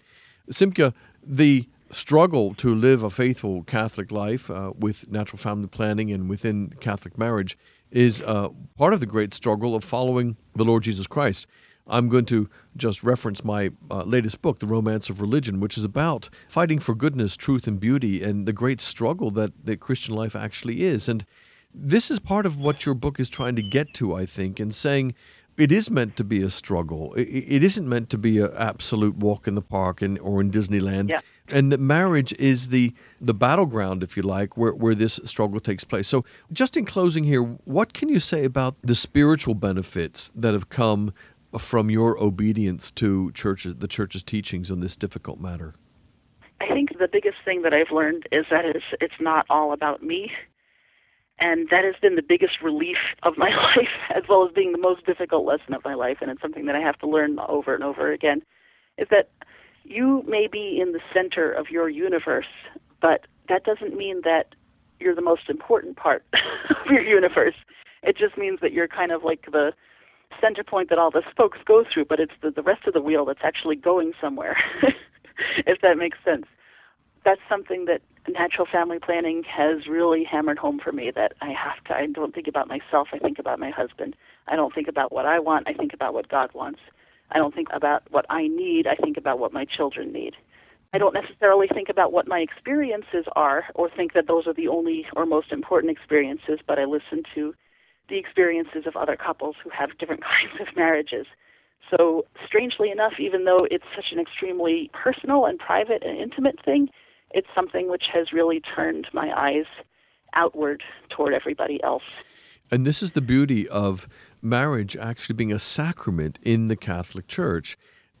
Simcha, 0.49 0.95
the 1.23 1.69
struggle 1.91 2.55
to 2.55 2.73
live 2.73 3.03
a 3.03 3.11
faithful 3.11 3.61
Catholic 3.61 4.11
life 4.11 4.49
uh, 4.49 4.73
with 4.75 5.07
natural 5.11 5.37
family 5.37 5.67
planning 5.67 6.11
and 6.11 6.27
within 6.31 6.69
Catholic 6.79 7.15
marriage 7.15 7.59
is 7.91 8.23
uh, 8.23 8.49
part 8.75 8.91
of 8.91 9.01
the 9.01 9.05
great 9.05 9.35
struggle 9.35 9.75
of 9.75 9.83
following 9.83 10.35
the 10.55 10.65
Lord 10.65 10.81
Jesus 10.81 11.05
Christ. 11.05 11.45
I'm 11.87 12.09
going 12.09 12.25
to 12.25 12.49
just 12.75 13.03
reference 13.03 13.43
my 13.43 13.71
uh, 13.91 14.03
latest 14.03 14.41
book, 14.41 14.59
The 14.59 14.65
Romance 14.65 15.09
of 15.09 15.21
Religion, 15.21 15.59
which 15.59 15.77
is 15.77 15.83
about 15.83 16.29
fighting 16.47 16.79
for 16.79 16.95
goodness, 16.95 17.35
truth, 17.35 17.67
and 17.67 17.79
beauty, 17.79 18.23
and 18.23 18.47
the 18.47 18.53
great 18.53 18.81
struggle 18.81 19.31
that, 19.31 19.53
that 19.65 19.79
Christian 19.79 20.15
life 20.15 20.35
actually 20.35 20.81
is. 20.81 21.07
And 21.07 21.25
this 21.73 22.09
is 22.09 22.19
part 22.19 22.45
of 22.45 22.59
what 22.59 22.85
your 22.85 22.95
book 22.95 23.19
is 23.19 23.29
trying 23.29 23.55
to 23.57 23.61
get 23.61 23.93
to, 23.95 24.15
I 24.15 24.25
think, 24.25 24.59
in 24.59 24.71
saying 24.71 25.13
it 25.57 25.71
is 25.71 25.89
meant 25.89 26.17
to 26.17 26.23
be 26.23 26.41
a 26.41 26.49
struggle. 26.49 27.13
It, 27.13 27.23
it 27.23 27.63
isn't 27.63 27.87
meant 27.87 28.09
to 28.09 28.17
be 28.17 28.39
an 28.39 28.51
absolute 28.57 29.17
walk 29.17 29.47
in 29.47 29.55
the 29.55 29.61
park 29.61 30.01
in, 30.01 30.17
or 30.17 30.41
in 30.41 30.51
Disneyland. 30.51 31.09
Yeah. 31.09 31.21
And 31.47 31.71
that 31.71 31.79
marriage 31.79 32.33
is 32.33 32.69
the 32.69 32.93
the 33.21 33.33
battleground, 33.33 34.01
if 34.01 34.17
you 34.17 34.23
like, 34.23 34.57
where, 34.57 34.73
where 34.73 34.95
this 34.95 35.19
struggle 35.25 35.59
takes 35.59 35.83
place. 35.83 36.07
So, 36.07 36.25
just 36.51 36.75
in 36.75 36.85
closing 36.85 37.23
here, 37.23 37.43
what 37.43 37.93
can 37.93 38.09
you 38.09 38.19
say 38.19 38.45
about 38.45 38.75
the 38.81 38.95
spiritual 38.95 39.53
benefits 39.53 40.31
that 40.35 40.53
have 40.53 40.69
come 40.69 41.13
from 41.59 41.89
your 41.89 42.21
obedience 42.21 42.91
to 42.91 43.31
churches, 43.31 43.75
the 43.75 43.87
church's 43.87 44.23
teachings 44.23 44.71
on 44.71 44.79
this 44.79 44.95
difficult 44.95 45.39
matter? 45.39 45.73
I 46.61 46.67
think 46.67 46.97
the 46.97 47.07
biggest 47.11 47.37
thing 47.43 47.61
that 47.63 47.73
I've 47.73 47.91
learned 47.91 48.27
is 48.31 48.45
that 48.49 48.65
it's 48.65 48.85
it's 49.01 49.19
not 49.19 49.45
all 49.49 49.73
about 49.73 50.01
me, 50.01 50.31
and 51.39 51.67
that 51.69 51.83
has 51.83 51.95
been 52.01 52.15
the 52.15 52.23
biggest 52.23 52.61
relief 52.61 52.97
of 53.23 53.37
my 53.37 53.49
life, 53.55 53.89
as 54.15 54.23
well 54.29 54.45
as 54.45 54.53
being 54.53 54.71
the 54.71 54.77
most 54.77 55.05
difficult 55.05 55.45
lesson 55.45 55.73
of 55.73 55.83
my 55.83 55.93
life. 55.93 56.17
And 56.21 56.31
it's 56.31 56.41
something 56.41 56.65
that 56.65 56.75
I 56.75 56.79
have 56.79 56.97
to 56.99 57.07
learn 57.07 57.37
over 57.39 57.75
and 57.75 57.83
over 57.83 58.11
again. 58.11 58.41
Is 58.97 59.07
that 59.11 59.29
you 59.83 60.23
may 60.27 60.47
be 60.47 60.79
in 60.81 60.93
the 60.93 61.01
center 61.13 61.51
of 61.51 61.69
your 61.69 61.89
universe, 61.89 62.45
but 63.01 63.25
that 63.49 63.63
doesn't 63.65 63.95
mean 63.95 64.21
that 64.23 64.55
you're 64.99 65.15
the 65.15 65.21
most 65.21 65.49
important 65.49 65.97
part 65.97 66.25
of 66.69 66.91
your 66.91 67.01
universe. 67.01 67.55
It 68.01 68.17
just 68.17 68.37
means 68.37 68.59
that 68.61 68.71
you're 68.71 68.87
kind 68.87 69.11
of 69.11 69.23
like 69.23 69.45
the 69.51 69.73
center 70.41 70.63
point 70.63 70.89
that 70.89 70.99
all 70.99 71.11
the 71.11 71.23
spokes 71.29 71.57
go 71.65 71.83
through, 71.91 72.05
but 72.05 72.19
it's 72.19 72.33
the, 72.41 72.51
the 72.51 72.61
rest 72.61 72.87
of 72.87 72.93
the 72.93 73.01
wheel 73.01 73.25
that's 73.25 73.41
actually 73.43 73.75
going 73.75 74.13
somewhere, 74.19 74.57
if 75.67 75.81
that 75.81 75.97
makes 75.97 76.17
sense. 76.23 76.45
That's 77.23 77.41
something 77.49 77.85
that 77.85 78.01
natural 78.27 78.67
family 78.71 78.99
planning 78.99 79.43
has 79.43 79.87
really 79.87 80.23
hammered 80.23 80.57
home 80.57 80.79
for 80.83 80.91
me 80.91 81.11
that 81.15 81.33
I 81.41 81.51
have 81.51 81.83
to, 81.85 81.95
I 81.95 82.05
don't 82.07 82.33
think 82.33 82.47
about 82.47 82.67
myself, 82.67 83.09
I 83.13 83.19
think 83.19 83.39
about 83.39 83.59
my 83.59 83.69
husband. 83.69 84.15
I 84.47 84.55
don't 84.55 84.73
think 84.73 84.87
about 84.87 85.11
what 85.11 85.25
I 85.25 85.39
want, 85.39 85.67
I 85.67 85.73
think 85.73 85.93
about 85.93 86.13
what 86.13 86.29
God 86.29 86.51
wants. 86.53 86.79
I 87.31 87.37
don't 87.37 87.53
think 87.53 87.69
about 87.73 88.03
what 88.11 88.25
I 88.29 88.47
need, 88.47 88.87
I 88.87 88.95
think 88.95 89.17
about 89.17 89.39
what 89.39 89.53
my 89.53 89.65
children 89.65 90.11
need. 90.11 90.35
I 90.93 90.97
don't 90.97 91.13
necessarily 91.13 91.67
think 91.67 91.89
about 91.89 92.13
what 92.13 92.27
my 92.27 92.39
experiences 92.39 93.25
are 93.35 93.65
or 93.75 93.89
think 93.89 94.13
that 94.13 94.27
those 94.27 94.47
are 94.47 94.53
the 94.53 94.69
only 94.69 95.05
or 95.15 95.25
most 95.25 95.51
important 95.51 95.91
experiences, 95.91 96.59
but 96.65 96.79
I 96.79 96.85
listen 96.85 97.23
to 97.33 97.53
the 98.09 98.17
experiences 98.17 98.85
of 98.85 98.95
other 98.95 99.15
couples 99.15 99.55
who 99.63 99.69
have 99.69 99.97
different 99.97 100.23
kinds 100.23 100.59
of 100.59 100.75
marriages. 100.75 101.25
So, 101.89 102.25
strangely 102.45 102.89
enough, 102.89 103.13
even 103.19 103.45
though 103.45 103.67
it's 103.69 103.85
such 103.95 104.11
an 104.11 104.19
extremely 104.19 104.89
personal 104.93 105.45
and 105.45 105.59
private 105.59 106.03
and 106.03 106.17
intimate 106.17 106.63
thing, 106.65 106.89
it's 107.31 107.47
something 107.53 107.89
which 107.89 108.05
has 108.11 108.33
really 108.33 108.59
turned 108.59 109.07
my 109.13 109.31
eyes 109.35 109.65
outward 110.33 110.83
toward 111.09 111.33
everybody 111.33 111.81
else. 111.83 112.03
And 112.71 112.85
this 112.85 113.03
is 113.03 113.11
the 113.11 113.21
beauty 113.21 113.67
of 113.67 114.07
marriage 114.41 114.97
actually 114.97 115.35
being 115.35 115.53
a 115.53 115.59
sacrament 115.59 116.39
in 116.41 116.67
the 116.67 116.75
Catholic 116.75 117.27
Church. 117.27 117.77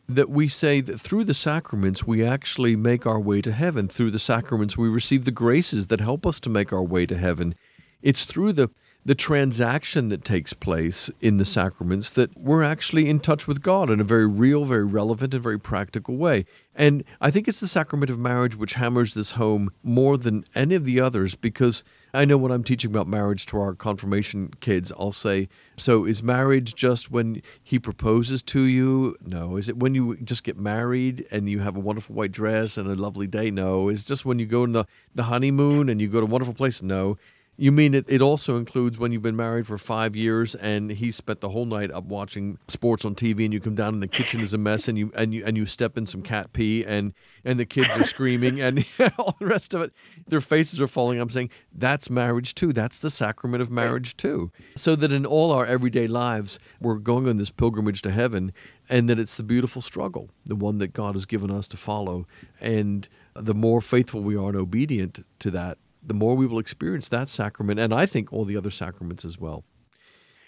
That 0.07 0.29
we 0.29 0.47
say 0.47 0.81
that 0.81 0.99
through 0.99 1.23
the 1.23 1.33
sacraments, 1.33 2.05
we 2.05 2.23
actually 2.23 2.75
make 2.75 3.07
our 3.07 3.19
way 3.19 3.41
to 3.41 3.51
heaven. 3.51 3.87
Through 3.87 4.11
the 4.11 4.19
sacraments, 4.19 4.77
we 4.77 4.87
receive 4.87 5.25
the 5.25 5.31
graces 5.31 5.87
that 5.87 5.99
help 5.99 6.27
us 6.27 6.39
to 6.41 6.49
make 6.49 6.71
our 6.71 6.83
way 6.83 7.07
to 7.07 7.17
heaven. 7.17 7.55
It's 8.03 8.23
through 8.23 8.53
the 8.53 8.69
the 9.05 9.15
transaction 9.15 10.09
that 10.09 10.25
takes 10.25 10.53
place 10.53 11.11
in 11.21 11.37
the 11.37 11.45
sacraments 11.45 12.11
that 12.13 12.35
we're 12.35 12.63
actually 12.63 13.07
in 13.07 13.19
touch 13.19 13.47
with 13.47 13.61
God 13.61 13.91
in 13.91 13.99
a 13.99 14.03
very 14.03 14.27
real, 14.27 14.65
very 14.65 14.83
relevant, 14.83 15.35
and 15.35 15.43
very 15.43 15.59
practical 15.59 16.17
way. 16.17 16.43
And 16.73 17.03
I 17.21 17.29
think 17.29 17.47
it's 17.47 17.59
the 17.59 17.67
sacrament 17.67 18.09
of 18.09 18.17
marriage 18.17 18.55
which 18.55 18.73
hammers 18.73 19.13
this 19.13 19.31
home 19.31 19.69
more 19.83 20.17
than 20.17 20.43
any 20.55 20.73
of 20.73 20.85
the 20.85 20.99
others 20.99 21.35
because 21.35 21.83
I 22.15 22.25
know 22.25 22.37
when 22.37 22.51
I'm 22.51 22.63
teaching 22.63 22.89
about 22.89 23.07
marriage 23.07 23.45
to 23.47 23.59
our 23.59 23.75
confirmation 23.75 24.51
kids, 24.59 24.91
I'll 24.97 25.11
say, 25.11 25.49
So 25.77 26.05
is 26.05 26.23
marriage 26.23 26.73
just 26.73 27.11
when 27.11 27.43
he 27.61 27.77
proposes 27.77 28.41
to 28.43 28.61
you? 28.61 29.15
No. 29.23 29.55
Is 29.55 29.69
it 29.69 29.77
when 29.77 29.93
you 29.93 30.17
just 30.17 30.43
get 30.43 30.57
married 30.57 31.27
and 31.29 31.47
you 31.47 31.59
have 31.59 31.77
a 31.77 31.79
wonderful 31.79 32.15
white 32.15 32.31
dress 32.31 32.77
and 32.77 32.89
a 32.89 32.95
lovely 32.95 33.27
day? 33.27 33.51
No. 33.51 33.89
Is 33.89 34.03
just 34.03 34.25
when 34.25 34.39
you 34.39 34.47
go 34.47 34.63
on 34.63 34.71
the, 34.71 34.85
the 35.13 35.23
honeymoon 35.23 35.89
and 35.89 36.01
you 36.01 36.07
go 36.07 36.19
to 36.19 36.25
a 36.25 36.29
wonderful 36.29 36.55
place? 36.55 36.81
No. 36.81 37.17
You 37.57 37.71
mean 37.71 37.93
it, 37.93 38.05
it 38.09 38.21
also 38.21 38.57
includes 38.57 38.99
when 38.99 39.13
you've 39.13 39.21
been 39.21 39.35
married 39.35 39.65
for 39.65 39.77
five 39.77 40.15
years 40.15 40.55
and 40.55 40.91
he 40.91 41.09
spent 41.09 41.39
the 41.39 41.49
whole 41.49 41.65
night 41.65 41.89
up 41.89 42.03
watching 42.03 42.57
sports 42.67 43.05
on 43.05 43.15
TV 43.15 43.45
and 43.45 43.53
you 43.53 43.61
come 43.61 43.75
down 43.75 43.93
and 43.93 44.03
the 44.03 44.09
kitchen 44.09 44.41
is 44.41 44.53
a 44.53 44.57
mess 44.57 44.89
and 44.89 44.97
you 44.97 45.11
and 45.15 45.33
you 45.33 45.43
and 45.45 45.55
you 45.55 45.65
step 45.65 45.97
in 45.97 46.05
some 46.05 46.21
cat 46.21 46.51
pee 46.51 46.83
and 46.83 47.13
and 47.45 47.57
the 47.57 47.65
kids 47.65 47.95
are 47.95 48.03
screaming 48.03 48.59
and 48.59 48.85
all 49.17 49.35
the 49.39 49.45
rest 49.45 49.73
of 49.73 49.81
it. 49.81 49.93
Their 50.27 50.41
faces 50.41 50.81
are 50.81 50.87
falling. 50.87 51.19
I'm 51.19 51.29
saying 51.29 51.49
that's 51.71 52.09
marriage 52.09 52.55
too. 52.55 52.73
That's 52.73 52.99
the 52.99 53.09
sacrament 53.09 53.61
of 53.61 53.71
marriage 53.71 54.17
too. 54.17 54.51
So 54.75 54.95
that 54.97 55.13
in 55.13 55.25
all 55.25 55.51
our 55.51 55.65
everyday 55.65 56.07
lives 56.07 56.59
we're 56.81 56.95
going 56.95 57.29
on 57.29 57.37
this 57.37 57.51
pilgrimage 57.51 58.01
to 58.01 58.11
heaven 58.11 58.51
and 58.89 59.09
that 59.09 59.17
it's 59.17 59.37
the 59.37 59.43
beautiful 59.43 59.81
struggle 59.81 60.29
the 60.45 60.55
one 60.55 60.77
that 60.79 60.93
God 60.93 61.15
has 61.15 61.25
given 61.25 61.51
us 61.51 61.67
to 61.69 61.77
follow. 61.77 62.27
And 62.59 63.07
the 63.33 63.55
more 63.55 63.79
faithful 63.79 64.21
we 64.21 64.35
are 64.35 64.49
and 64.49 64.57
obedient 64.57 65.25
to 65.39 65.51
that 65.51 65.77
the 66.07 66.13
more 66.13 66.35
we 66.35 66.47
will 66.47 66.59
experience 66.59 67.07
that 67.09 67.29
sacrament, 67.29 67.79
and 67.79 67.93
I 67.93 68.05
think 68.05 68.31
all 68.31 68.45
the 68.45 68.57
other 68.57 68.71
sacraments 68.71 69.25
as 69.25 69.39
well. 69.39 69.63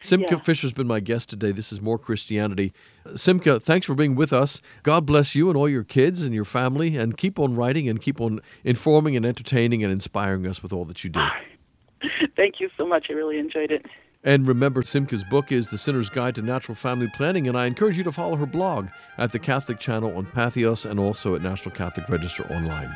Simcha 0.01 0.35
yeah. 0.35 0.41
Fisher's 0.41 0.73
been 0.73 0.87
my 0.87 0.99
guest 0.99 1.29
today. 1.29 1.51
This 1.51 1.71
is 1.71 1.81
More 1.81 1.97
Christianity. 1.97 2.71
Simcha, 3.15 3.59
thanks 3.59 3.87
for 3.87 3.95
being 3.95 4.15
with 4.15 4.31
us. 4.31 4.61
God 4.83 5.05
bless 5.05 5.33
you 5.35 5.49
and 5.49 5.57
all 5.57 5.67
your 5.67 5.83
kids 5.83 6.23
and 6.23 6.33
your 6.33 6.45
family, 6.45 6.97
and 6.97 7.17
keep 7.17 7.39
on 7.39 7.55
writing 7.55 7.89
and 7.89 8.01
keep 8.01 8.21
on 8.21 8.39
informing 8.63 9.15
and 9.15 9.25
entertaining 9.25 9.83
and 9.83 9.91
inspiring 9.91 10.45
us 10.45 10.61
with 10.61 10.71
all 10.71 10.85
that 10.85 11.03
you 11.03 11.09
do. 11.09 11.21
Thank 12.35 12.59
you 12.59 12.69
so 12.77 12.85
much. 12.85 13.07
I 13.09 13.13
really 13.13 13.39
enjoyed 13.39 13.71
it. 13.71 13.85
And 14.23 14.47
remember, 14.47 14.81
Simcha's 14.81 15.23
book 15.23 15.51
is 15.51 15.69
The 15.69 15.77
Sinner's 15.77 16.09
Guide 16.09 16.35
to 16.35 16.41
Natural 16.41 16.75
Family 16.75 17.07
Planning, 17.15 17.47
and 17.47 17.57
I 17.57 17.65
encourage 17.65 17.97
you 17.97 18.03
to 18.03 18.11
follow 18.11 18.35
her 18.35 18.45
blog 18.45 18.89
at 19.17 19.31
the 19.31 19.39
Catholic 19.39 19.79
Channel 19.79 20.15
on 20.17 20.25
Patheos 20.25 20.89
and 20.89 20.99
also 20.99 21.35
at 21.35 21.41
National 21.41 21.73
Catholic 21.73 22.09
Register 22.09 22.43
online. 22.51 22.95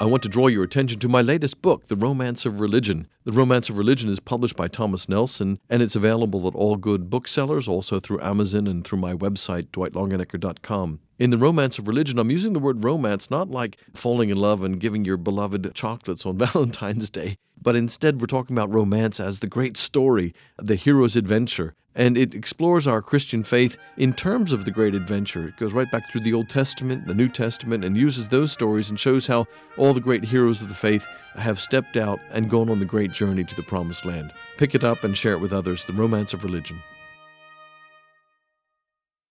I 0.00 0.04
want 0.04 0.22
to 0.22 0.28
draw 0.28 0.46
your 0.46 0.62
attention 0.62 1.00
to 1.00 1.08
my 1.08 1.22
latest 1.22 1.60
book, 1.60 1.88
The 1.88 1.96
Romance 1.96 2.46
of 2.46 2.60
Religion. 2.60 3.08
The 3.24 3.32
Romance 3.32 3.68
of 3.68 3.76
Religion 3.76 4.08
is 4.08 4.20
published 4.20 4.54
by 4.54 4.68
Thomas 4.68 5.08
Nelson, 5.08 5.58
and 5.68 5.82
it's 5.82 5.96
available 5.96 6.46
at 6.46 6.54
all 6.54 6.76
good 6.76 7.10
booksellers, 7.10 7.66
also 7.66 7.98
through 7.98 8.20
Amazon 8.20 8.68
and 8.68 8.84
through 8.84 9.00
my 9.00 9.14
website, 9.14 9.70
dwightlongenecker.com. 9.72 11.00
In 11.18 11.30
The 11.30 11.36
Romance 11.38 11.80
of 11.80 11.88
Religion, 11.88 12.16
I'm 12.20 12.30
using 12.30 12.52
the 12.52 12.60
word 12.60 12.84
romance 12.84 13.28
not 13.28 13.50
like 13.50 13.76
falling 13.92 14.30
in 14.30 14.36
love 14.36 14.62
and 14.62 14.78
giving 14.78 15.04
your 15.04 15.16
beloved 15.16 15.68
chocolates 15.74 16.24
on 16.24 16.38
Valentine's 16.38 17.10
Day, 17.10 17.38
but 17.60 17.74
instead 17.74 18.20
we're 18.20 18.28
talking 18.28 18.56
about 18.56 18.72
romance 18.72 19.18
as 19.18 19.40
the 19.40 19.48
great 19.48 19.76
story, 19.76 20.32
the 20.58 20.76
hero's 20.76 21.16
adventure. 21.16 21.74
And 21.92 22.16
it 22.16 22.34
explores 22.34 22.86
our 22.86 23.02
Christian 23.02 23.42
faith 23.42 23.76
in 23.96 24.12
terms 24.12 24.52
of 24.52 24.64
the 24.64 24.70
great 24.70 24.94
adventure. 24.94 25.48
It 25.48 25.56
goes 25.56 25.72
right 25.72 25.90
back 25.90 26.08
through 26.08 26.20
the 26.20 26.34
Old 26.34 26.48
Testament, 26.48 27.08
the 27.08 27.14
New 27.14 27.28
Testament, 27.28 27.84
and 27.84 27.96
uses 27.96 28.28
those 28.28 28.52
stories 28.52 28.88
and 28.88 29.00
shows 29.00 29.26
how 29.26 29.48
all 29.76 29.94
the 29.94 30.00
great 30.00 30.22
heroes 30.22 30.62
of 30.62 30.68
the 30.68 30.74
faith 30.74 31.04
have 31.34 31.60
stepped 31.60 31.96
out 31.96 32.20
and 32.30 32.48
gone 32.48 32.70
on 32.70 32.78
the 32.78 32.84
great 32.84 33.10
journey 33.10 33.42
to 33.42 33.56
the 33.56 33.64
promised 33.64 34.04
land. 34.04 34.32
Pick 34.56 34.76
it 34.76 34.84
up 34.84 35.02
and 35.02 35.18
share 35.18 35.32
it 35.32 35.40
with 35.40 35.52
others. 35.52 35.84
The 35.84 35.92
Romance 35.94 36.32
of 36.32 36.44
Religion. 36.44 36.80